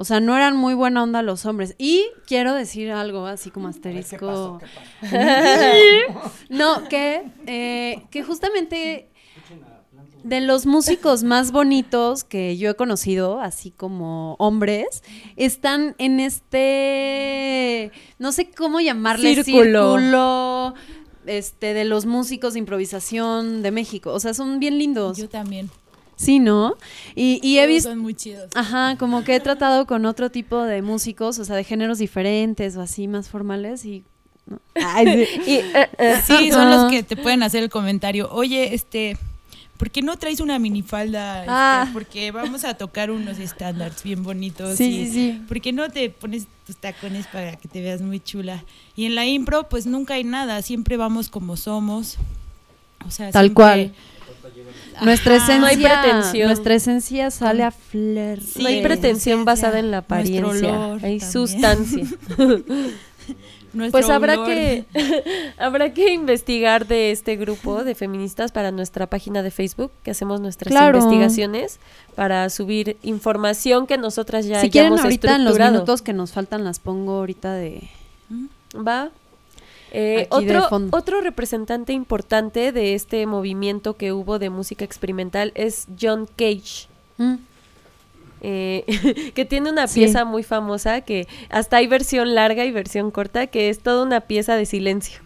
[0.00, 1.74] o sea, no eran muy buena onda los hombres.
[1.76, 4.60] Y quiero decir algo así como asterisco.
[6.48, 9.10] no, que, eh, que justamente
[10.22, 15.02] de los músicos más bonitos que yo he conocido, así como hombres,
[15.34, 17.90] están en este,
[18.20, 19.98] no sé cómo llamarle, Círculo.
[19.98, 20.74] círculo,
[21.26, 24.12] este, de los músicos de improvisación de México.
[24.12, 25.18] O sea, son bien lindos.
[25.18, 25.70] Yo también.
[26.18, 26.74] Sí, ¿no?
[27.14, 27.90] Y, y he visto...
[27.90, 28.50] Son muy chidos.
[28.56, 32.76] Ajá, como que he tratado con otro tipo de músicos, o sea, de géneros diferentes
[32.76, 34.02] o así más formales y...
[34.46, 34.58] ¿no?
[34.74, 35.40] Ay, sí.
[35.46, 38.28] Y, eh, eh, Sí, son los que te pueden hacer el comentario.
[38.32, 39.16] Oye, este,
[39.76, 41.40] ¿por qué no traes una minifalda?
[41.42, 41.88] Este, Ah.
[41.92, 44.76] Porque vamos a tocar unos estándares bien bonitos.
[44.76, 45.42] Sí, y sí, sí.
[45.46, 48.64] ¿Por qué no te pones tus tacones para que te veas muy chula?
[48.96, 50.62] Y en la impro, pues nunca hay nada.
[50.62, 52.16] Siempre vamos como somos.
[53.06, 53.92] O sea, Tal siempre- cual.
[55.02, 55.44] Nuestra Ajá.
[55.44, 56.46] esencia, No hay pretensión.
[56.48, 57.70] nuestra esencia sale a.
[57.70, 61.20] Sí, no hay pretensión basada en la apariencia, olor hay también.
[61.32, 62.04] sustancia.
[63.90, 64.46] Pues habrá olor.
[64.46, 64.84] que
[65.58, 70.40] habrá que investigar de este grupo de feministas para nuestra página de Facebook, que hacemos
[70.40, 70.98] nuestras Claro.
[70.98, 71.78] investigaciones
[72.16, 75.72] para subir información que nosotras ya si quieren hayamos ahorita en los estructurado.
[75.72, 77.88] minutos que nos faltan las pongo ahorita de...
[78.74, 79.10] Va.
[79.92, 86.26] Eh, otro, otro representante importante de este movimiento que hubo de música experimental es John
[86.36, 86.86] Cage.
[87.16, 87.34] Mm.
[88.42, 90.00] eh, que tiene una Sí.
[90.00, 94.20] pieza muy famosa que hasta hay versión larga y versión corta que es toda una
[94.20, 95.20] pieza de silencio.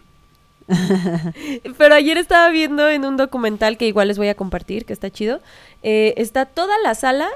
[1.77, 5.09] Pero ayer estaba viendo en un documental que igual les voy a compartir, que está
[5.11, 5.41] chido,
[5.83, 7.27] eh, está toda la sala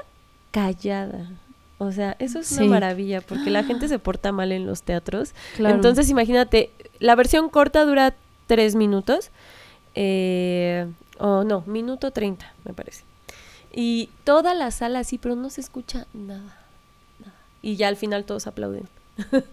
[0.50, 1.28] callada.
[1.78, 2.62] O sea, eso es Sí.
[2.64, 5.32] una maravilla porque la gente se porta mal en los teatros.
[5.56, 5.74] Claro.
[5.76, 8.14] Entonces, imagínate, la versión corta dura
[8.46, 9.30] tres minutos.
[9.94, 10.86] Eh,
[11.18, 13.02] o no, minuto treinta, me parece.
[13.72, 16.40] Y toda la sala así, pero no se escucha nada.
[17.20, 17.34] nada.
[17.62, 18.88] Y ya al final todos aplauden.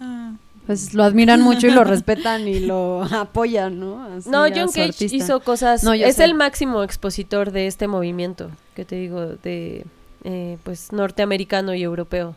[0.00, 0.32] Ah.
[0.66, 4.02] Pues lo admiran mucho y lo respetan y lo apoyan, ¿no?
[4.04, 5.16] Así no, John Cage artista.
[5.16, 5.82] hizo cosas.
[5.82, 6.24] No, es sé.
[6.24, 9.84] el máximo expositor de este movimiento, que te digo, de
[10.24, 12.36] eh, pues norteamericano y europeo,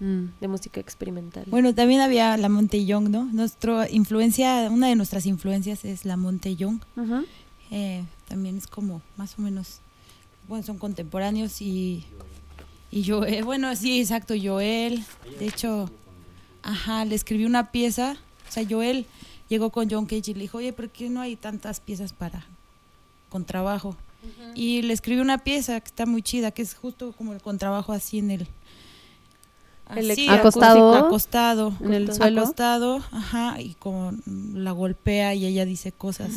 [0.00, 0.24] Mm.
[0.40, 1.44] de música experimental.
[1.46, 3.24] Bueno, también había la Monte Young, ¿no?
[3.26, 6.80] Nuestra influencia, una de nuestras influencias es la Monte Young.
[6.96, 7.24] Ujú.
[7.70, 9.78] Eh, también es como más o menos,
[10.48, 12.04] bueno, son contemporáneos y,
[12.90, 15.04] y Joel, bueno, sí, exacto, Joel.
[15.38, 15.88] De hecho,
[16.62, 18.16] ajá, le escribí una pieza,
[18.48, 19.06] o sea, Joel
[19.48, 22.44] llegó con John Cage y le dijo, oye, ¿por qué no hay tantas piezas para
[24.54, 27.92] Y le escribí una pieza que está muy chida, que es justo como el contrabajo
[27.92, 28.48] así en el...
[29.86, 32.40] Así, acostado, acostado, en el suelo.
[32.40, 34.12] acostado, ajá, y como
[34.54, 36.32] la golpea y ella dice cosas.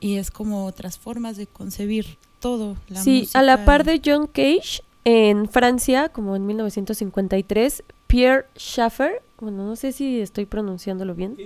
[0.00, 2.76] Y es como otras formas de concebir todo.
[2.88, 3.66] La sí, a la música.
[3.66, 10.20] par de John Cage, en Francia, como en 1953, Pierre Schaeffer, bueno, no sé si
[10.20, 11.36] estoy pronunciándolo bien,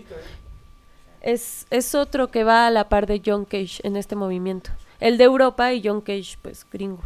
[1.20, 4.70] es, es otro que va a la par de John Cage en este movimiento.
[5.00, 7.02] El de Europa y John Cage, pues gringo.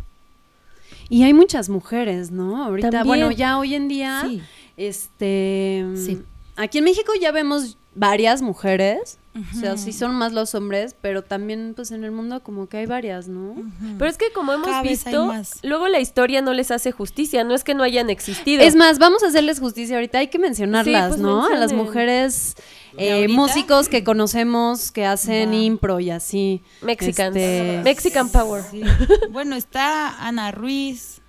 [1.08, 2.62] Y hay muchas mujeres, ¿no?
[2.64, 3.06] Ahorita, También.
[3.06, 4.42] bueno, ya hoy en día, Sí.
[4.76, 6.22] este, Sí.
[6.56, 11.22] aquí en México ya vemos varias mujeres, o sea, sí son más los hombres, pero
[11.22, 13.54] también pues en el mundo como que hay varias, ¿no?
[13.98, 17.54] Pero es que como hemos Cada visto, luego la historia no les hace justicia, no
[17.54, 18.62] es que no hayan existido.
[18.62, 21.46] Es más, vamos a hacerles justicia ahorita, hay que mencionarlas, Sí, pues, ¿no?
[21.46, 22.56] A las mujeres
[22.96, 26.62] eh, músicos que conocemos que hacen impro y así.
[26.82, 27.36] Mexicans.
[27.36, 28.64] Este- Mexican Power.
[28.68, 28.82] Sí.
[29.30, 31.20] bueno, está Ana Ruiz.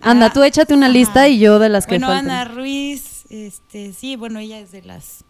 [0.00, 0.92] Anda, Ah, tú échate una ajá.
[0.92, 2.30] lista y yo de las que Bueno, faltan.
[2.30, 5.24] Ana Ruiz, este, sí, bueno, ella es de las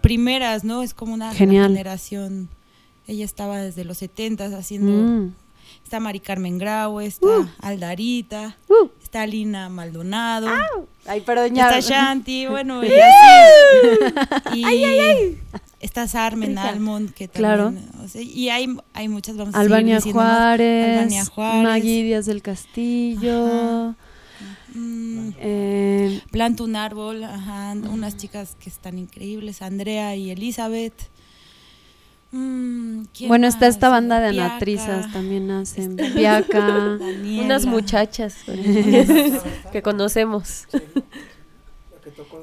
[0.00, 0.82] primeras, ¿no?
[0.82, 1.68] Es como una Genial.
[1.68, 2.48] generación.
[3.06, 4.90] Ella estaba desde los 70 haciendo.
[4.92, 5.34] Mm.
[5.84, 7.26] Está Mari Carmen Grau, está
[7.60, 8.88] Aldarita, Uh.
[9.02, 10.48] está Lina Maldonado,
[11.06, 14.54] Ay, pero está Shanti, bueno, y así.
[14.54, 15.36] Y
[15.80, 17.64] está Sarmen Almond, que Claro.
[17.66, 17.88] también.
[18.04, 20.00] o sea, y hay, hay muchas, vamos a Albania.
[20.00, 21.62] Juárez, Albania Juárez.
[21.62, 23.94] Maggie Díaz del Castillo,
[26.38, 30.94] Planta un árbol, ajá, unas chicas que están increíbles, Andrea y Elizabeth.
[32.30, 36.60] Mm, ¿quién bueno, está esta banda de Piaca, anatrizas, también hacen Piaca.
[37.00, 38.36] Daniela, Unas muchachas
[39.72, 40.68] que conocemos.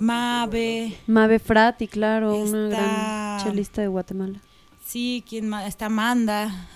[0.01, 4.39] Mabe, Mabe Frati, claro, una gran chelista de Guatemala.
[4.85, 5.67] sí, ¿quién más?
[5.69, 6.67] Está Amanda.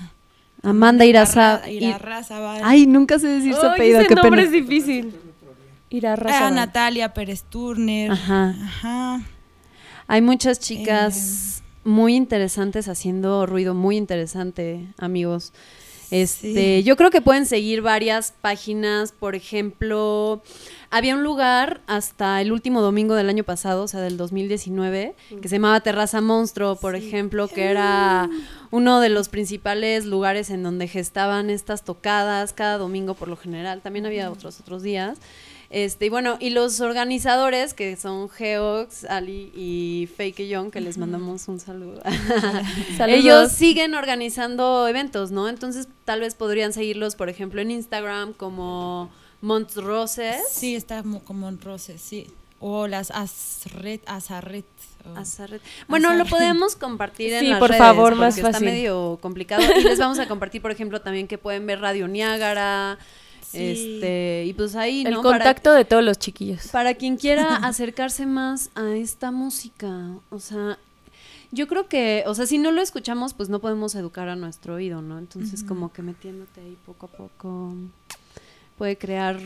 [0.63, 1.63] Amanda Iraza.
[1.67, 2.61] Irarra- Irarrázaval.
[2.63, 4.43] Ay, nunca sé decir su apellido, ese qué nombre pena.
[4.43, 5.13] es difícil.
[5.90, 8.12] Irá Ah, Natalia Pérez Turner.
[8.12, 8.56] Ajá.
[8.64, 9.22] Ajá.
[10.08, 15.54] Hay muchas chicas muy interesantes haciendo ruido muy interesante, amigos.
[16.12, 16.84] Este, Sí.
[16.84, 20.42] yo creo que pueden seguir varias páginas, por ejemplo,
[20.90, 25.48] había un lugar hasta el último domingo del año pasado, o sea, del 2019, que
[25.48, 28.28] se llamaba Terraza Monstruo, por ejemplo, que era
[28.72, 33.82] uno de los principales lugares en donde gestaban estas tocadas cada domingo por lo general.
[33.82, 35.20] También había otros otros días.
[35.72, 40.97] Este, y bueno, y los organizadores, que son Geox, Ali y Fake Young, que les
[40.97, 42.01] mandamos un saludo.
[42.97, 43.20] Saludos.
[43.20, 45.47] Ellos siguen organizando eventos, ¿no?
[45.47, 49.11] Entonces, tal vez podrían seguirlos, por ejemplo, en Instagram como
[49.41, 50.38] Montroses.
[50.51, 52.28] Sí, está mo- como en Roses, sí.
[52.59, 54.65] O las Azret, Azarret.
[55.15, 55.61] Azarret.
[55.88, 58.67] Bueno, lo podemos compartir en Sí, las por redes, favor, porque más está fácil.
[58.67, 59.61] medio complicado.
[59.80, 62.97] Y les vamos a compartir, por ejemplo, también que pueden ver Radio Niágara.
[63.52, 63.58] Sí.
[63.95, 65.24] Este, y pues ahí, El ¿no?
[65.24, 66.68] Para- contacto de todos los chiquillos.
[66.68, 70.78] Para quien quiera acercarse más a esta música, o sea,
[71.52, 74.76] yo creo que, o sea, si no lo escuchamos, pues no podemos educar a nuestro
[74.76, 75.18] oído, ¿no?
[75.18, 77.74] Entonces, como que metiéndote ahí poco a poco
[78.78, 79.39] puede crear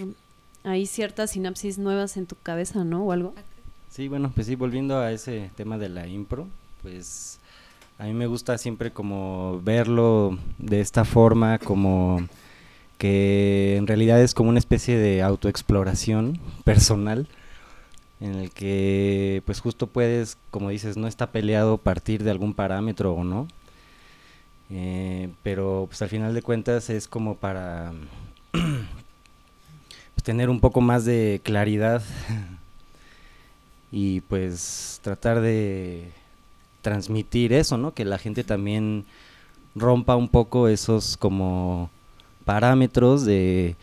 [0.66, 3.04] ahí ciertas sinapsis nuevas en tu cabeza, ¿no?
[3.06, 3.34] O algo.
[3.89, 6.47] Sí, bueno, pues sí, volviendo a ese tema de la impro,
[6.82, 7.39] pues
[7.99, 12.28] a mí me gusta siempre como verlo de esta forma, como
[12.98, 17.28] que en realidad es como una especie de autoexploración personal
[18.20, 23.14] en el que pues justo puedes, como dices, no está peleado partir de algún parámetro
[23.14, 23.48] o no,
[24.70, 27.91] eh, pero pues al final de cuentas es como para
[28.52, 32.02] pues, tener un poco más de claridad
[33.91, 36.10] y pues tratar de
[36.82, 37.94] transmitir eso, ¿no?
[37.94, 39.06] Que la gente también
[39.76, 41.89] rompa un poco esos como
[42.44, 43.76] parámetros de,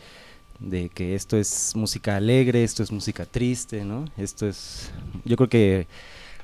[0.59, 4.05] de que esto es música alegre, esto es música triste, ¿no?
[4.17, 4.91] Esto es,
[5.25, 5.87] yo creo que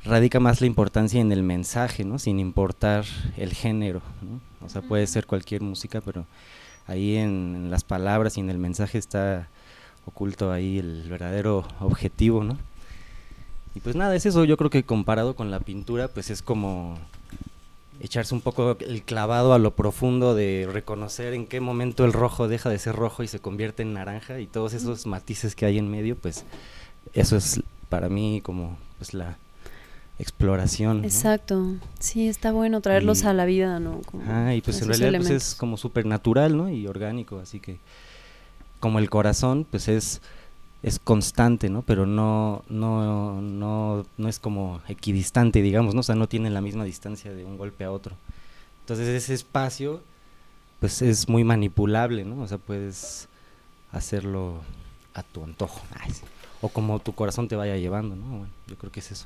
[0.04, 2.20] radica más la importancia en el mensaje, ¿no?
[2.20, 3.06] Sin importar
[3.38, 4.40] el género, ¿no?
[4.66, 6.26] O sea, puede ser cualquier música, pero
[6.88, 9.48] ahí en, en las palabras y en el mensaje está
[10.06, 12.58] oculto ahí el verdadero objetivo, ¿no?
[13.76, 16.98] Y pues nada, es eso, yo creo que comparado con la pintura, pues es como
[18.00, 22.48] echarse un poco el clavado a lo profundo de reconocer en qué momento el rojo
[22.48, 25.78] deja de ser rojo y se convierte en naranja y todos esos matices que hay
[25.78, 26.46] en medio, pues
[27.14, 29.38] eso es para mí como pues la
[30.20, 31.02] exploración.
[31.02, 31.08] ¿no?
[31.08, 31.64] Exacto.
[32.00, 34.02] Sí, está bueno traerlos Y- a la vida, ¿no?
[34.10, 36.70] Como Ah, y pues en realidad pues, es como súper natural, ¿no?
[36.70, 37.78] Y orgánico, así que
[38.80, 40.22] como el corazón, pues es
[40.84, 41.82] es constante, ¿no?
[41.82, 46.02] Pero no no no no es como equidistante, digamos, ¿no?
[46.02, 48.16] O sea, no tiene la misma distancia de un golpe a otro.
[48.82, 50.02] Entonces ese espacio
[50.80, 52.42] pues es muy manipulable, ¿no?
[52.42, 53.28] O sea, puedes
[53.92, 54.62] hacerlo
[55.14, 55.82] a tu antojo.
[56.62, 58.48] O como tu corazón te vaya llevando, ¿no?
[58.68, 59.26] Yo creo que es eso.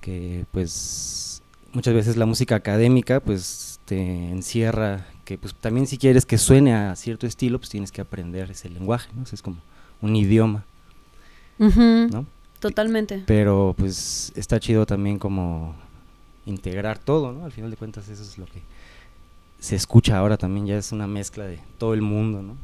[0.00, 1.42] Que pues
[1.72, 6.74] muchas veces la música académica pues te encierra que pues también si quieres que suene
[6.74, 9.24] a cierto estilo pues tienes que aprender ese lenguaje, ¿no?
[9.30, 9.58] Es como
[10.04, 10.64] un idioma,
[11.58, 12.26] ¿no?
[12.60, 13.22] Totalmente.
[13.26, 15.74] Pero pues está chido también como
[16.46, 17.44] integrar todo, ¿no?
[17.44, 18.60] Al final de cuentas eso es lo que
[19.58, 22.56] se escucha ahora también, ya es una mezcla de todo el mundo, ¿no?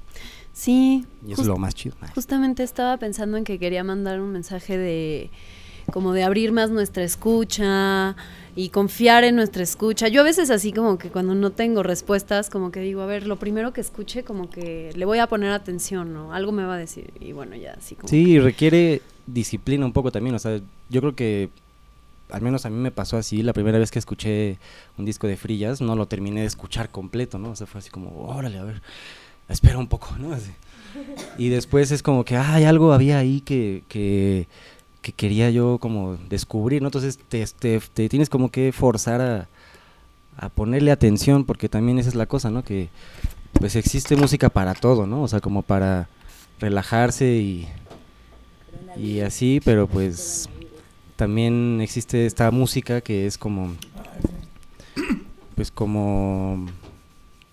[0.53, 1.07] Sí.
[1.27, 1.97] Y es jus- lo más chido.
[2.15, 5.31] Justamente estaba pensando en que quería mandar un mensaje de
[5.91, 8.17] como de abrir más nuestra escucha
[8.57, 10.09] y confiar en nuestra escucha.
[10.09, 13.27] Yo a veces así como que cuando no tengo respuestas, como que digo, a ver,
[13.27, 16.33] lo primero que escuche, como que le voy a poner atención, ¿no?
[16.33, 17.13] Algo me va a decir.
[17.21, 18.09] Y bueno, ya así como...
[18.09, 21.51] Sí, requiere disciplina un poco también, o sea, yo creo que
[22.31, 24.59] al menos a mí me pasó así, la primera vez que escuché
[24.99, 27.51] un disco de Frillas, no lo terminé de escuchar completo, ¿no?
[27.51, 28.83] O sea, fue así como, órale, a ver,
[29.49, 30.33] espera un poco, ¿no?
[30.33, 30.51] Así.
[31.39, 34.47] Y después es como que, ay, algo había ahí que, que,
[35.03, 36.89] que quería yo como descubrir, ¿no?
[36.89, 39.49] Entonces te, te, te tienes como que forzar a,
[40.37, 42.63] a ponerle atención, porque también esa es la cosa, ¿no?
[42.65, 42.89] Que
[43.55, 45.23] pues existe música para todo, ¿no?
[45.23, 46.09] O sea, como para
[46.61, 47.69] relajarse y,
[48.97, 50.49] y así, pero pues
[51.17, 53.75] también existe esta música que es como
[55.55, 56.67] pues como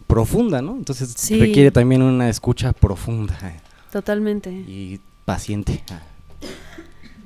[0.08, 0.76] profunda, ¿no?
[0.78, 1.40] Entonces Sí.
[1.40, 3.38] requiere también una escucha profunda
[3.92, 4.52] Totalmente.
[4.52, 5.84] y paciente.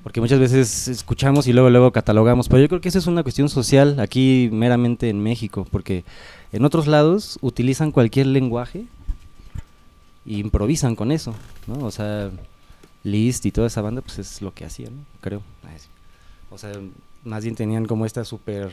[0.03, 3.23] Porque muchas veces escuchamos y luego luego catalogamos, pero yo creo que eso es una
[3.23, 6.03] cuestión social aquí meramente en México, porque
[6.51, 8.85] en otros lados utilizan cualquier lenguaje
[10.25, 11.35] y improvisan con eso,
[11.67, 11.85] ¿no?
[11.85, 12.31] O sea,
[13.03, 15.03] Liszt y toda esa banda pues es lo que hacían, ¿no?
[15.21, 15.41] creo.
[16.49, 16.71] O sea,
[17.23, 18.71] más bien tenían como esta super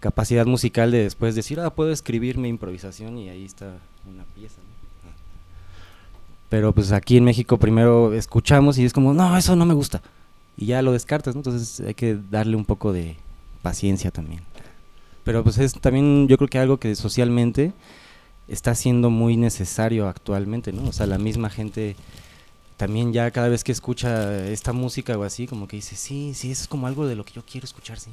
[0.00, 4.60] capacidad musical de después decir, ah, puedo escribir mi improvisación y ahí está una pieza.
[6.48, 10.00] Pero pues aquí en México primero escuchamos y es como, no, eso no me gusta.
[10.58, 11.38] Y ya lo descartas, ¿no?
[11.38, 13.16] Entonces hay que darle un poco de
[13.62, 14.42] paciencia también.
[15.24, 17.72] Pero pues es también yo creo que algo que socialmente
[18.48, 20.88] está siendo muy necesario actualmente, ¿no?
[20.88, 21.96] O sea, la misma gente
[22.76, 26.50] también ya cada vez que escucha esta música o así, como que dice, sí, sí,
[26.50, 28.10] eso es como algo de lo que yo quiero escuchar, sí.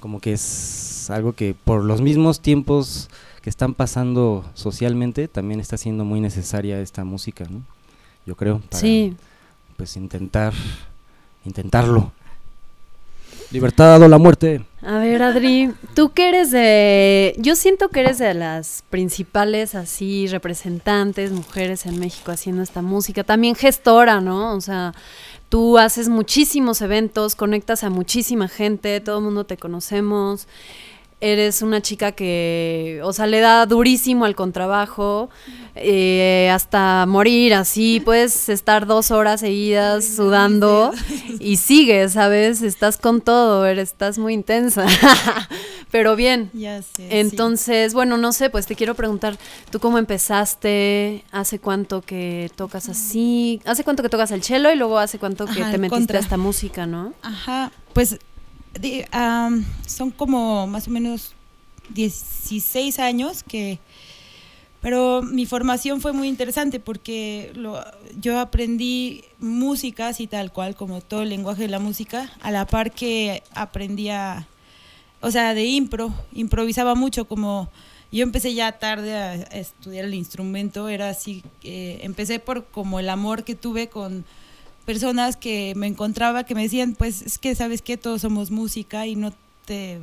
[0.00, 3.10] Como que es algo que por los mismos tiempos
[3.42, 7.62] que están pasando socialmente, también está siendo muy necesaria esta música, ¿no?
[8.26, 8.60] Yo creo.
[8.60, 9.16] Para, Sí.
[9.76, 10.52] Pues intentar,
[11.44, 12.12] intentarlo.
[13.50, 14.64] Libertad o la muerte.
[14.82, 17.34] A ver, Adri, tú que eres de...
[17.38, 23.24] Yo siento que eres de las principales así representantes, mujeres en México haciendo esta música,
[23.24, 24.54] también gestora, ¿no?
[24.54, 24.94] O sea,
[25.48, 30.46] tú haces muchísimos eventos, conectas a muchísima gente, todo el mundo te conocemos.
[31.22, 35.28] Eres una chica que, o sea, le da durísimo al contrabajo,
[35.74, 40.92] eh, hasta morir así, puedes estar dos horas seguidas sudando
[41.38, 42.62] y sigues, ¿sabes?
[42.62, 44.86] Estás con todo, eres, estás muy intensa,
[45.90, 46.50] pero bien.
[46.54, 46.88] Ya sé.
[46.96, 47.06] sí.
[47.10, 49.36] Entonces, bueno, no sé, pues te quiero preguntar,
[49.70, 51.24] ¿tú cómo empezaste?
[51.32, 53.60] ¿Hace cuánto que tocas así?
[53.64, 56.18] ¿Hace cuánto que tocas el cello y luego hace cuánto que Ajá, te metiste contra.
[56.18, 57.12] a esta música, no?
[57.22, 58.18] Ajá, pues
[59.86, 61.34] son como más o menos
[61.90, 63.78] 16 años que...
[64.80, 67.84] Pero mi formación fue muy interesante porque lo-
[68.18, 72.66] yo aprendí música así tal cual, como todo el lenguaje de la música, a la
[72.66, 74.46] par que aprendía,
[75.20, 77.68] o sea, de impro, improvisaba mucho, como
[78.10, 83.10] yo empecé ya tarde a estudiar el instrumento, era así, eh, empecé por como el
[83.10, 84.24] amor que tuve con
[84.84, 89.06] personas que me encontraba que me decían, pues es que sabes que todos somos música
[89.06, 89.32] y no
[89.64, 89.98] te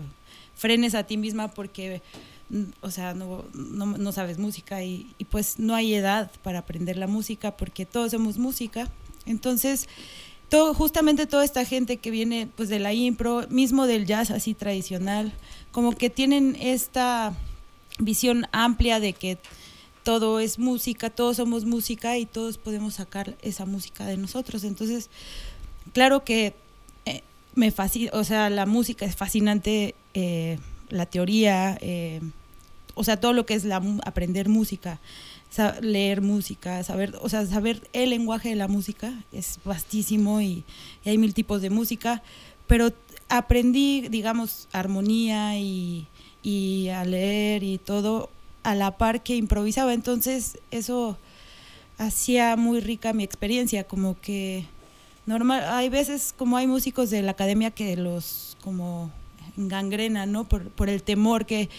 [0.56, 2.02] frenes a ti misma porque,
[2.50, 6.98] mm, o sea, no, no, no sabes música y, pues no hay edad para aprender
[6.98, 8.90] la música porque todos somos música.
[9.26, 9.88] Entonces,
[10.50, 14.54] todo, justamente toda esta gente que viene pues de la impro, mismo del jazz así
[14.54, 15.34] tradicional,
[15.72, 17.36] como que tienen esta
[18.00, 19.38] visión amplia de que
[20.08, 24.64] todo es música, todos somos música y todos podemos sacar esa música de nosotros.
[24.64, 25.10] Entonces,
[25.92, 26.54] claro que
[27.06, 27.24] eh,
[27.56, 32.22] me fascina, o sea, la música es fascinante, eh, la teoría, eh,
[32.96, 33.66] o sea, todo lo que es
[34.06, 35.02] aprender música,
[35.82, 40.64] leer música, saber, o sea, saber el lenguaje de la música es vastísimo y,
[41.04, 42.24] y hay mil tipos de música,
[42.66, 42.94] pero
[43.28, 46.08] aprendí, digamos, armonía y,
[46.44, 48.30] y a leer y todo
[48.70, 49.94] a la par que improvisaba.
[49.94, 51.18] Entonces eso
[51.98, 54.66] hacía muy rica mi experiencia, como que
[55.26, 59.12] normal, hay veces como hay músicos de la academia que los como
[59.56, 60.44] gangrena, ¿no?
[60.48, 61.70] Por, por el temor que,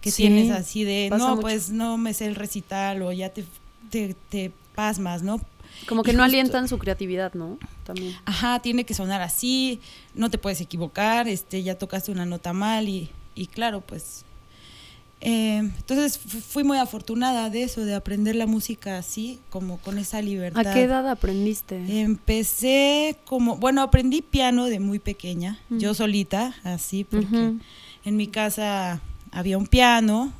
[0.00, 1.40] que Sí, tienes así de, no, mucho.
[1.40, 3.44] pues no me sé el recital o ya te,
[3.90, 5.40] te, te pasmas, ¿no?
[5.88, 7.58] Como que Y no justo- alientan su creatividad, ¿no?
[7.84, 8.14] También.
[8.26, 9.80] Ajá, tiene que sonar así,
[10.14, 14.24] no te puedes equivocar, este, ya tocaste una nota mal y, y claro, pues...
[15.24, 19.98] eh, entonces fu- fui muy afortunada de eso, de aprender la música así, como con
[19.98, 20.66] esa libertad.
[20.66, 21.76] ¿A qué edad aprendiste?
[22.00, 27.26] Empecé como, bueno, aprendí piano de muy pequeña, yo solita, así, porque
[28.04, 29.00] en mi casa
[29.30, 30.32] había un piano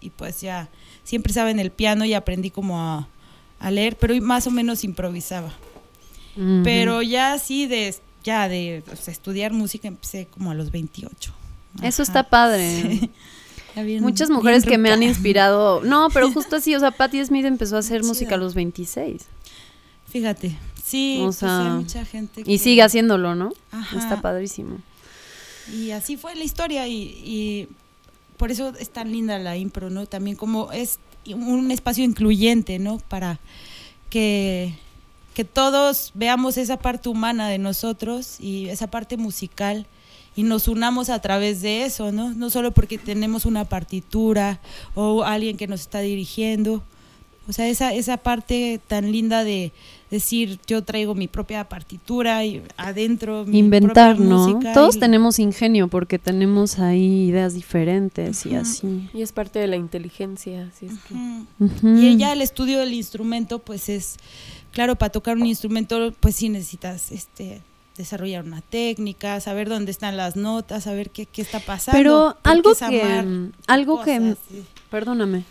[0.00, 0.68] y pues ya
[1.02, 3.08] siempre estaba en el piano y aprendí como a,
[3.58, 5.52] a leer, pero más o menos improvisaba.
[6.62, 11.32] Pero ya así de ya de o sea, estudiar música empecé como a los 28.
[11.82, 12.82] Eso está padre.
[13.00, 13.10] sí.
[13.82, 15.82] Bien- Muchas mujeres que me han inspirado.
[15.82, 19.22] No, pero justo así, o sea, Patti Smith empezó a hacer música a los 26
[20.08, 20.56] Fíjate.
[20.82, 23.52] Sí, O pues hay mucha gente y sigue haciéndolo, ¿no?
[23.70, 23.98] Ajá.
[23.98, 24.78] Está padrísimo.
[25.70, 27.68] Y así fue la historia y, y
[28.38, 30.06] por eso es tan linda la impro, ¿no?
[30.06, 32.98] También como es un espacio incluyente, ¿no?
[33.08, 33.38] Para
[34.08, 34.72] que,
[35.34, 39.86] que todos veamos esa parte humana de nosotros y esa parte musical
[40.38, 42.30] y nos unamos a través de eso, ¿no?
[42.32, 44.60] No solo porque tenemos una partitura
[44.94, 46.80] o alguien que nos está dirigiendo.
[47.48, 49.72] O sea, esa, esa parte tan linda de
[50.12, 54.46] decir, yo traigo mi propia partitura y adentro mi Inventar, propia ¿no?
[54.48, 59.08] música Todos y- tenemos ingenio porque tenemos ahí ideas diferentes y así.
[59.12, 61.88] Y es parte de la inteligencia, así es que...
[62.00, 64.18] Y ella el estudio del instrumento, pues es,
[64.70, 67.60] claro, para tocar un instrumento, pues sí necesitas este
[67.98, 71.98] desarrollar una técnica, saber dónde están las notas, saber qué, qué está pasando.
[71.98, 74.64] Pero algo que, algo que, sí.
[74.88, 75.42] perdóname,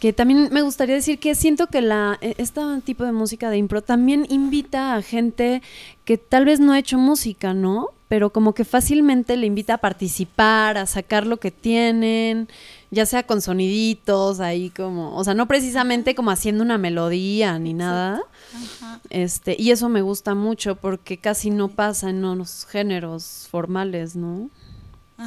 [0.00, 3.58] que también me gustaría decir que siento que la e- este tipo de música de
[3.58, 5.62] impro también invita a gente
[6.04, 7.90] que tal vez no ha hecho música, ¿no?
[8.08, 12.48] Pero como que fácilmente le invita a participar, a sacar lo que tienen,
[12.90, 17.74] ya sea con soniditos, ahí como, o sea, no precisamente como haciendo una melodía ni
[17.74, 18.22] nada.
[18.54, 19.00] Ajá.
[19.10, 24.50] Este, y eso me gusta mucho porque casi no pasa en los géneros formales, ¿no?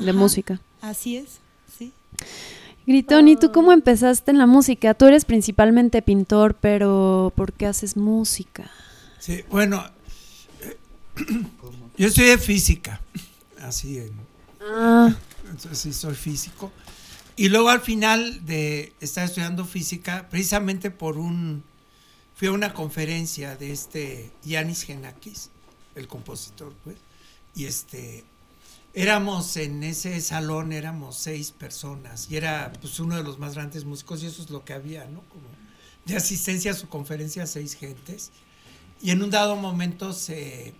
[0.01, 0.59] De música.
[0.82, 1.39] Así es,
[1.78, 1.93] sí.
[2.86, 4.93] Gritón, ¿y tú cómo empezaste en la música?
[4.93, 8.70] Tú eres principalmente pintor, pero ¿por qué haces música?
[9.20, 9.86] Sí, bueno,
[10.61, 10.78] eh,
[11.97, 12.99] yo estudié física,
[13.61, 14.11] así en,
[14.66, 15.14] Ah,
[15.45, 16.72] entonces sí soy físico.
[17.36, 21.63] Y luego al final de estar estudiando física, precisamente por un,
[22.36, 25.49] fui a una conferencia de este Yanis Genakis,
[25.95, 26.97] el compositor, pues,
[27.55, 28.23] y este,
[28.93, 33.84] éramos en ese salón, éramos seis personas, y era pues uno de los más grandes
[33.84, 35.21] músicos, y eso es lo que había, ¿no?
[35.29, 35.45] Como
[36.05, 38.31] de asistencia a su conferencia, seis gentes,
[39.01, 40.75] y en un dado momento se,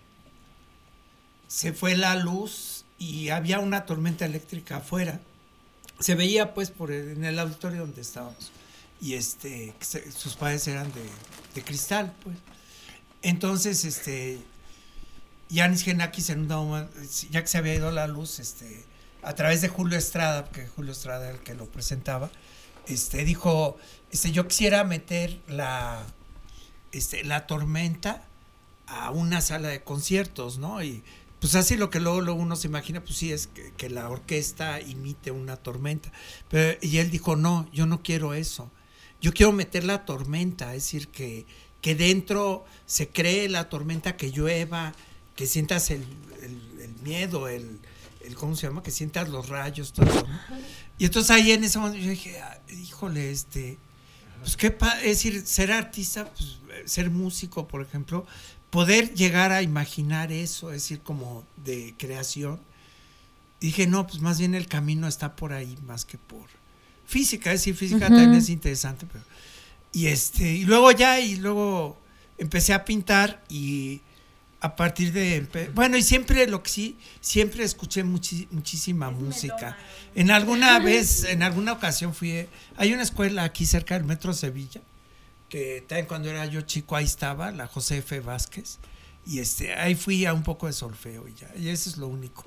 [1.47, 5.20] se fue la luz y había una tormenta eléctrica afuera.
[6.00, 8.52] Se veía pues por en el auditorio donde estábamos.
[9.02, 9.74] Y este,
[10.16, 11.04] sus padres eran de,
[11.56, 12.38] de cristal, pues.
[13.22, 14.39] Entonces, este,
[15.50, 16.89] Yanis Genakis en un
[17.30, 18.86] ya que se había ido la luz, este,
[19.22, 22.32] a través de Julio Estrada, porque Julio Estrada era el que lo presentaba,
[22.88, 23.78] este, dijo,
[24.12, 26.06] este, yo quisiera meter la,
[26.91, 28.24] este, la tormenta
[28.88, 30.82] a una sala de conciertos, ¿no?
[31.44, 34.10] Pues así lo que luego, luego uno se imagina, pues sí, es que, que la
[34.10, 36.10] orquesta imite una tormenta.
[36.50, 38.72] Pero, y él dijo, no, yo no quiero eso.
[39.20, 41.46] Yo quiero meter la tormenta, es decir, que,
[41.82, 44.94] que dentro se cree la tormenta, que llueva,
[45.36, 46.06] que sientas el,
[46.41, 47.78] el- el miedo, el,
[48.26, 48.82] el, ¿cómo se llama?
[48.82, 50.39] Que sientas los rayos, todo eso, ¿no?
[50.98, 53.78] Y entonces ahí en ese momento yo dije, "Ah, híjole, este,
[54.39, 58.26] pues qué, pa- es decir, ser artista, pues, eh, ser músico, por ejemplo,
[58.74, 62.60] poder llegar a imaginar eso, es decir, como de creación.
[63.62, 66.48] Dije, no, pues más bien el camino está por ahí más que por
[67.06, 68.16] física, es decir, física Ujú.
[68.16, 69.24] también es interesante, pero
[69.92, 71.96] y este, y luego ya, y luego
[72.40, 74.02] empecé a pintar y
[74.60, 79.78] a partir de, bueno, y siempre lo que sí, siempre escuché muchi- muchísima música.
[80.16, 82.48] En alguna vez, en alguna ocasión fui,
[82.78, 84.82] hay una escuela aquí cerca del Metro Sevilla,
[85.54, 88.20] que también cuando era yo chico ahí estaba, la José F.
[88.22, 88.80] Vázquez,
[89.24, 92.08] y este, ahí fui a un poco de solfeo y ya, y eso es lo
[92.08, 92.43] único.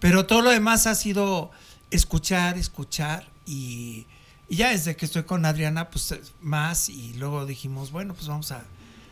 [0.00, 1.50] Pero todo lo demás ha sido
[1.90, 4.06] escuchar, escuchar y,
[4.50, 8.52] y ya desde que estoy con Adriana, pues más y luego dijimos, bueno, pues vamos
[8.52, 8.62] a,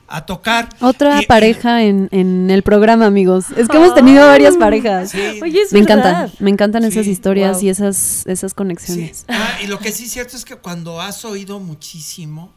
[0.09, 0.69] a tocar.
[0.81, 3.47] Otra Y- y- pareja en, en el programa, amigos.
[3.57, 5.13] Es que hemos tenido varias parejas.
[5.13, 5.41] Sí.
[5.43, 7.65] Oye, es Me encantan, me encantan esas Sí, historias wow.
[7.65, 8.55] y esas, esas Sí.
[8.57, 9.25] conexiones.
[9.29, 12.53] Ah, y lo que sí es cierto es que cuando has oído muchísimo,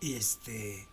[0.00, 0.86] y este,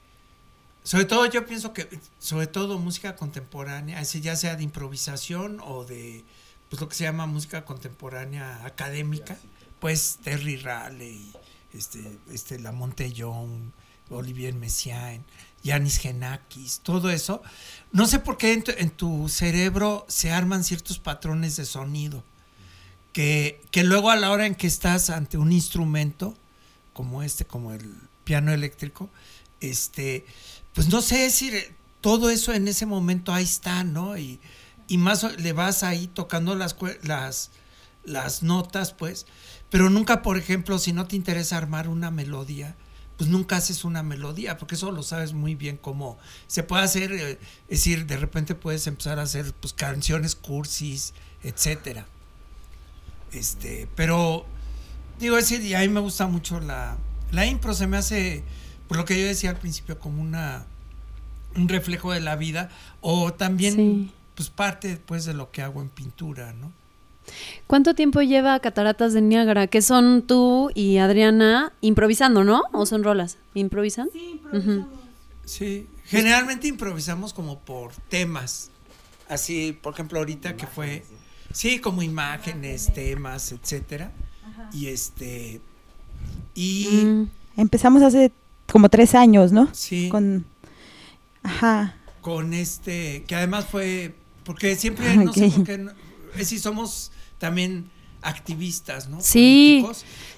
[0.83, 1.87] sobre todo yo pienso que,
[2.19, 6.23] sobre todo música contemporánea, ya sea de improvisación o de,
[6.69, 9.37] pues lo que se llama música contemporánea académica,
[9.79, 11.33] pues Terry Riley,
[11.73, 13.71] este, este, La Young,
[14.09, 15.23] Olivier Messiaen,
[15.63, 17.41] Yanis Genakis, todo eso,
[17.91, 22.23] no sé por qué en tu, en tu cerebro se arman ciertos patrones de sonido
[23.11, 26.37] que, que luego a la hora en que estás ante un instrumento
[26.93, 27.95] como este, como el
[28.25, 29.09] piano eléctrico,
[29.61, 30.25] este,
[30.73, 31.51] pues no sé si
[32.01, 34.17] todo eso en ese momento ahí está, ¿no?
[34.17, 34.39] Y,
[34.87, 37.51] y más le vas ahí tocando las, las,
[38.03, 39.25] las notas, pues,
[39.69, 42.75] pero nunca, por ejemplo, si no te interesa armar una melodía,
[43.17, 46.17] pues nunca haces una melodía, porque eso lo sabes muy bien cómo
[46.47, 47.39] se puede hacer, eh, es
[47.79, 52.05] decir, de repente puedes empezar a hacer pues canciones cursis, etcétera.
[53.31, 54.45] Este, pero
[55.19, 56.97] digo, ese día a mí me gusta mucho la,
[57.35, 58.43] la impro, se me hace,
[58.87, 60.65] por lo que yo decía al principio, como una
[61.55, 62.69] un reflejo de la vida,
[62.99, 64.11] o también Sí.
[64.35, 66.71] pues parte pues de lo que hago en pintura, ¿no?
[67.65, 69.67] ¿Cuánto tiempo lleva Cataratas de Niágara?
[69.67, 72.63] Que son tú y Adriana improvisando, ¿no?
[72.71, 73.37] ¿O son rolas?
[73.53, 74.09] ¿Improvisan?
[74.13, 74.41] Sí,
[75.45, 78.71] Sí, generalmente improvisamos como por temas.
[79.29, 81.03] Así, por ejemplo, ahorita que fue,
[81.53, 84.11] sí, como imágenes, temas, etcétera.
[84.73, 85.61] Y este,
[86.53, 87.29] y Mm.
[87.57, 88.31] Empezamos hace
[88.71, 89.69] como tres años, ¿no?
[89.73, 90.45] sí, con,
[91.41, 91.51] Con...
[91.51, 91.95] Ajá.
[92.51, 95.91] este, que además fue, porque siempre, no sé por qué, no-
[96.33, 97.89] es decir, somos también
[98.21, 99.21] activistas, ¿no?
[99.21, 99.85] Sí,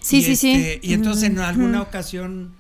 [0.01, 0.51] sí, Y sí, sí.
[0.51, 2.51] este, Y entonces en alguna ocasión,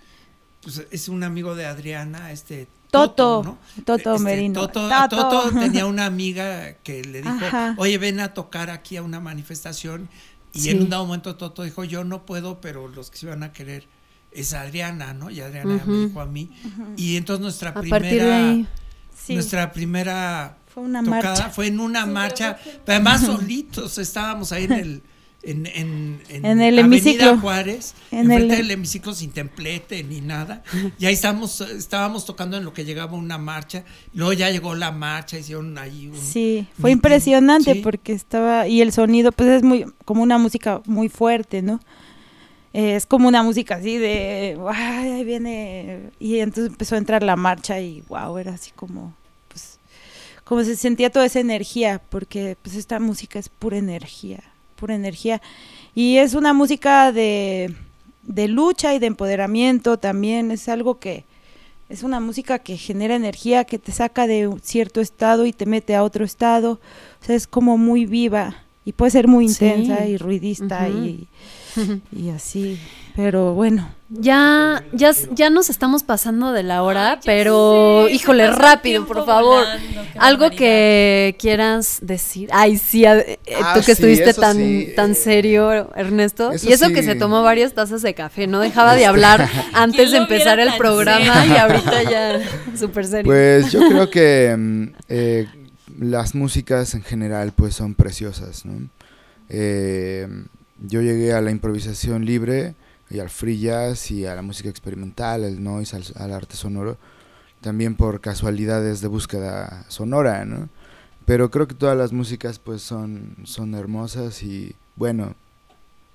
[0.63, 3.57] pues es un amigo de Adriana, este Toto, ¿no?
[3.83, 4.61] Toto Este, Merino.
[4.61, 5.17] Toto, Toto.
[5.17, 7.75] Toto tenía una amiga que le dijo, Ajá.
[7.77, 10.07] oye, ven a tocar aquí a una manifestación.
[10.53, 10.69] Y Sí.
[10.71, 13.51] en un dado momento Toto dijo, yo no puedo, pero los que se van a
[13.53, 13.87] querer
[14.31, 15.29] es Adriana, ¿no?
[15.29, 16.49] Y Adriana ya me dijo a mí.
[16.95, 18.67] Y entonces nuestra A primera, ahí.
[19.15, 19.33] Sí.
[19.33, 21.49] nuestra primera Fue una tocada marcha.
[21.49, 25.03] fue en una marcha, pero además solitos estábamos ahí en el
[25.51, 25.65] en,
[26.29, 27.37] en, En el hemiciclo.
[27.39, 30.63] Juárez, En enfrente el- del hemiciclo sin templete ni nada.
[30.99, 33.83] Y ahí estábamos, estábamos tocando en lo que llegaba una marcha.
[34.13, 36.97] Luego ya llegó la marcha, hicieron ahí un Sí, fue meeting.
[36.97, 37.79] impresionante Sí.
[37.81, 41.79] porque estaba y el sonido pues es muy como una música muy fuerte, ¿no?
[42.73, 47.23] Eh, es como una música así de, ay, ahí viene y entonces empezó a entrar
[47.23, 49.15] la marcha y wow, era así como
[49.47, 49.79] pues
[50.43, 54.43] como se sentía toda esa energía porque pues esta música es pura energía,
[54.77, 55.41] pura energía
[55.93, 57.73] y es una música de
[58.23, 61.23] de lucha y de empoderamiento también, es algo que
[61.87, 65.65] es una música que genera energía, que te saca de un cierto estado y te
[65.65, 66.81] mete a otro estado.
[67.21, 69.63] O sea, es como muy viva y puede ser muy Sí.
[69.65, 71.27] intensa y ruidista y,
[72.11, 72.79] y así.
[73.15, 78.51] Pero bueno, Ya, ya, ya nos estamos pasando de la hora, Ay, pero sé, híjole,
[78.51, 79.65] rápido, por favor.
[79.65, 80.57] volando, Algo barbaridad.
[80.59, 82.47] que quieras decir.
[82.53, 86.51] Ay, sí, eh, Ah, tú que sí, estuviste tan, sí, tan eh, serio, Ernesto.
[86.51, 90.11] eso y eso que se tomó varias tazas de café, no dejaba de hablar antes
[90.11, 92.39] de empezar el programa y ahorita ya
[92.77, 93.31] súper serio.
[93.31, 95.47] Pues yo creo que mm, eh,
[95.99, 98.87] las músicas en general pues son preciosas, ¿no?
[99.49, 100.27] Eh,
[100.79, 102.75] yo llegué a la improvisación libre
[103.09, 106.97] y al free jazz y a la música experimental, el noise, al, al arte sonoro,
[107.61, 110.69] también por casualidades de búsqueda sonora, ¿no?
[111.25, 115.35] Pero creo que todas las músicas pues son, son hermosas y bueno,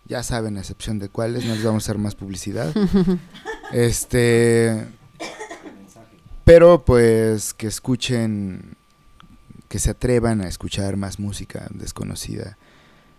[0.06, 2.74] ya saben a excepción de cuáles, no les vamos a hacer más publicidad.
[3.72, 4.86] Este,
[6.44, 8.76] pero pues que escuchen,
[9.68, 12.58] que se atrevan a escuchar más música desconocida.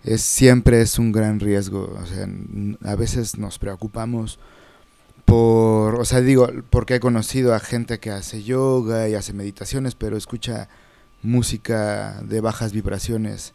[0.03, 2.27] Es, siempre es un gran riesgo, o sea,
[2.83, 4.37] a veces nos preocupamos
[5.25, 9.95] por, o sea, digo, porque he conocido a gente que hace yoga y hace meditaciones,
[9.95, 10.67] pero escucha
[11.21, 13.53] música de bajas vibraciones.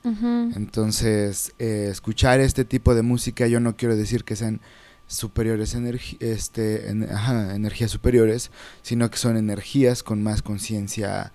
[0.56, 4.60] Entonces, eh, escuchar este tipo de música, yo no quiero decir que sean
[5.06, 5.76] superiores
[6.20, 8.50] este, en- ajá, energías superiores,
[8.82, 11.32] sino que son energías con más conciencia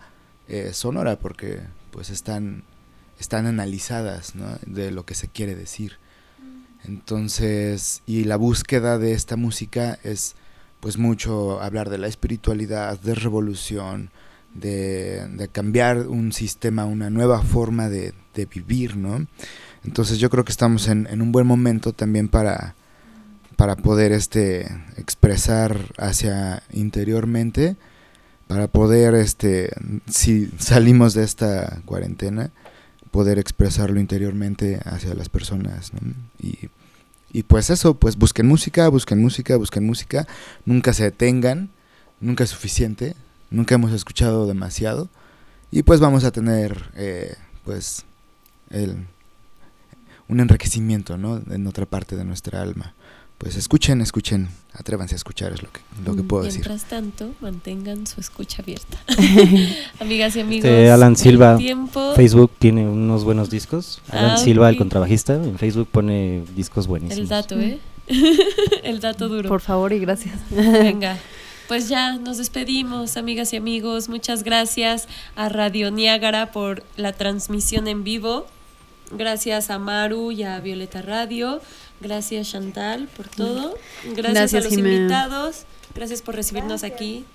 [0.48, 1.60] eh, sonora, porque
[1.92, 2.64] pues están,
[3.20, 4.58] están analizadas ¿no?
[4.66, 5.98] de lo que se quiere decir.
[6.86, 10.36] Entonces, y la búsqueda de esta música es
[10.80, 14.10] pues mucho hablar de la espiritualidad, de revolución,
[14.54, 19.26] de, de cambiar un sistema, una nueva forma de, de vivir, ¿no?
[19.86, 22.76] Entonces yo creo que estamos en, en un buen momento también para,
[23.56, 27.76] para poder este, expresar hacia interiormente,
[28.48, 29.72] para poder, este,
[30.10, 32.52] si salimos de esta cuarentena,
[33.14, 35.92] poder expresarlo interiormente hacia las personas.
[36.42, 36.68] Y,
[37.32, 40.28] y pues eso, pues busquen música, busquen música, busquen música,
[40.66, 41.70] nunca se detengan,
[42.20, 43.16] nunca es suficiente,
[43.52, 45.10] nunca hemos escuchado demasiado
[45.70, 48.04] y pues vamos a tener eh, pues
[48.72, 49.06] el,
[50.28, 51.40] un enriquecimiento ¿no?
[51.52, 52.96] en otra parte de nuestra alma.
[53.44, 56.62] Pues escuchen, escuchen, atrévanse a escuchar, es lo que, lo que puedo decir.
[56.62, 58.98] Mientras tanto, mantengan su escucha abierta.
[60.00, 60.64] Amigas y amigos.
[60.66, 64.02] Este, Alan el Silva, tiempo- Facebook tiene unos buenos discos.
[64.10, 67.20] Alan Ah, Silva, el contrabajista, en Facebook pone discos buenísimos.
[67.20, 67.80] El dato, ¿eh?
[68.84, 69.50] el dato duro.
[69.50, 70.36] Por favor y gracias.
[70.50, 71.18] Venga.
[71.68, 74.08] Pues ya nos despedimos, amigas y amigos.
[74.08, 78.48] Muchas gracias a Radio Niágara por la transmisión en vivo.
[79.12, 81.62] Gracias a Maru y a Violeta Radio.
[82.02, 83.76] Gracias Chantal por todo.
[84.04, 84.96] Gracias, Gracias, a los Jimena.
[84.96, 85.64] invitados.
[85.96, 87.26] Gracias por recibirnos aquí.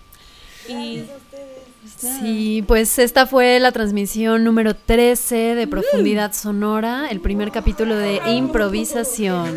[0.68, 2.18] Y pues.
[2.20, 8.20] Sí, pues esta fue la transmisión número 13 de Profundidad Sonora, el primer capítulo de
[8.30, 9.54] improvisación.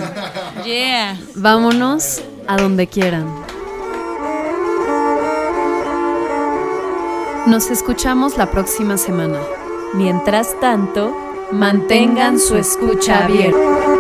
[0.64, 1.20] Yeah.
[1.36, 3.28] Vámonos a donde quieran.
[7.48, 9.40] Nos escuchamos la próxima semana.
[9.94, 11.14] Mientras tanto,
[11.52, 13.91] Mantengan su escucha abierta.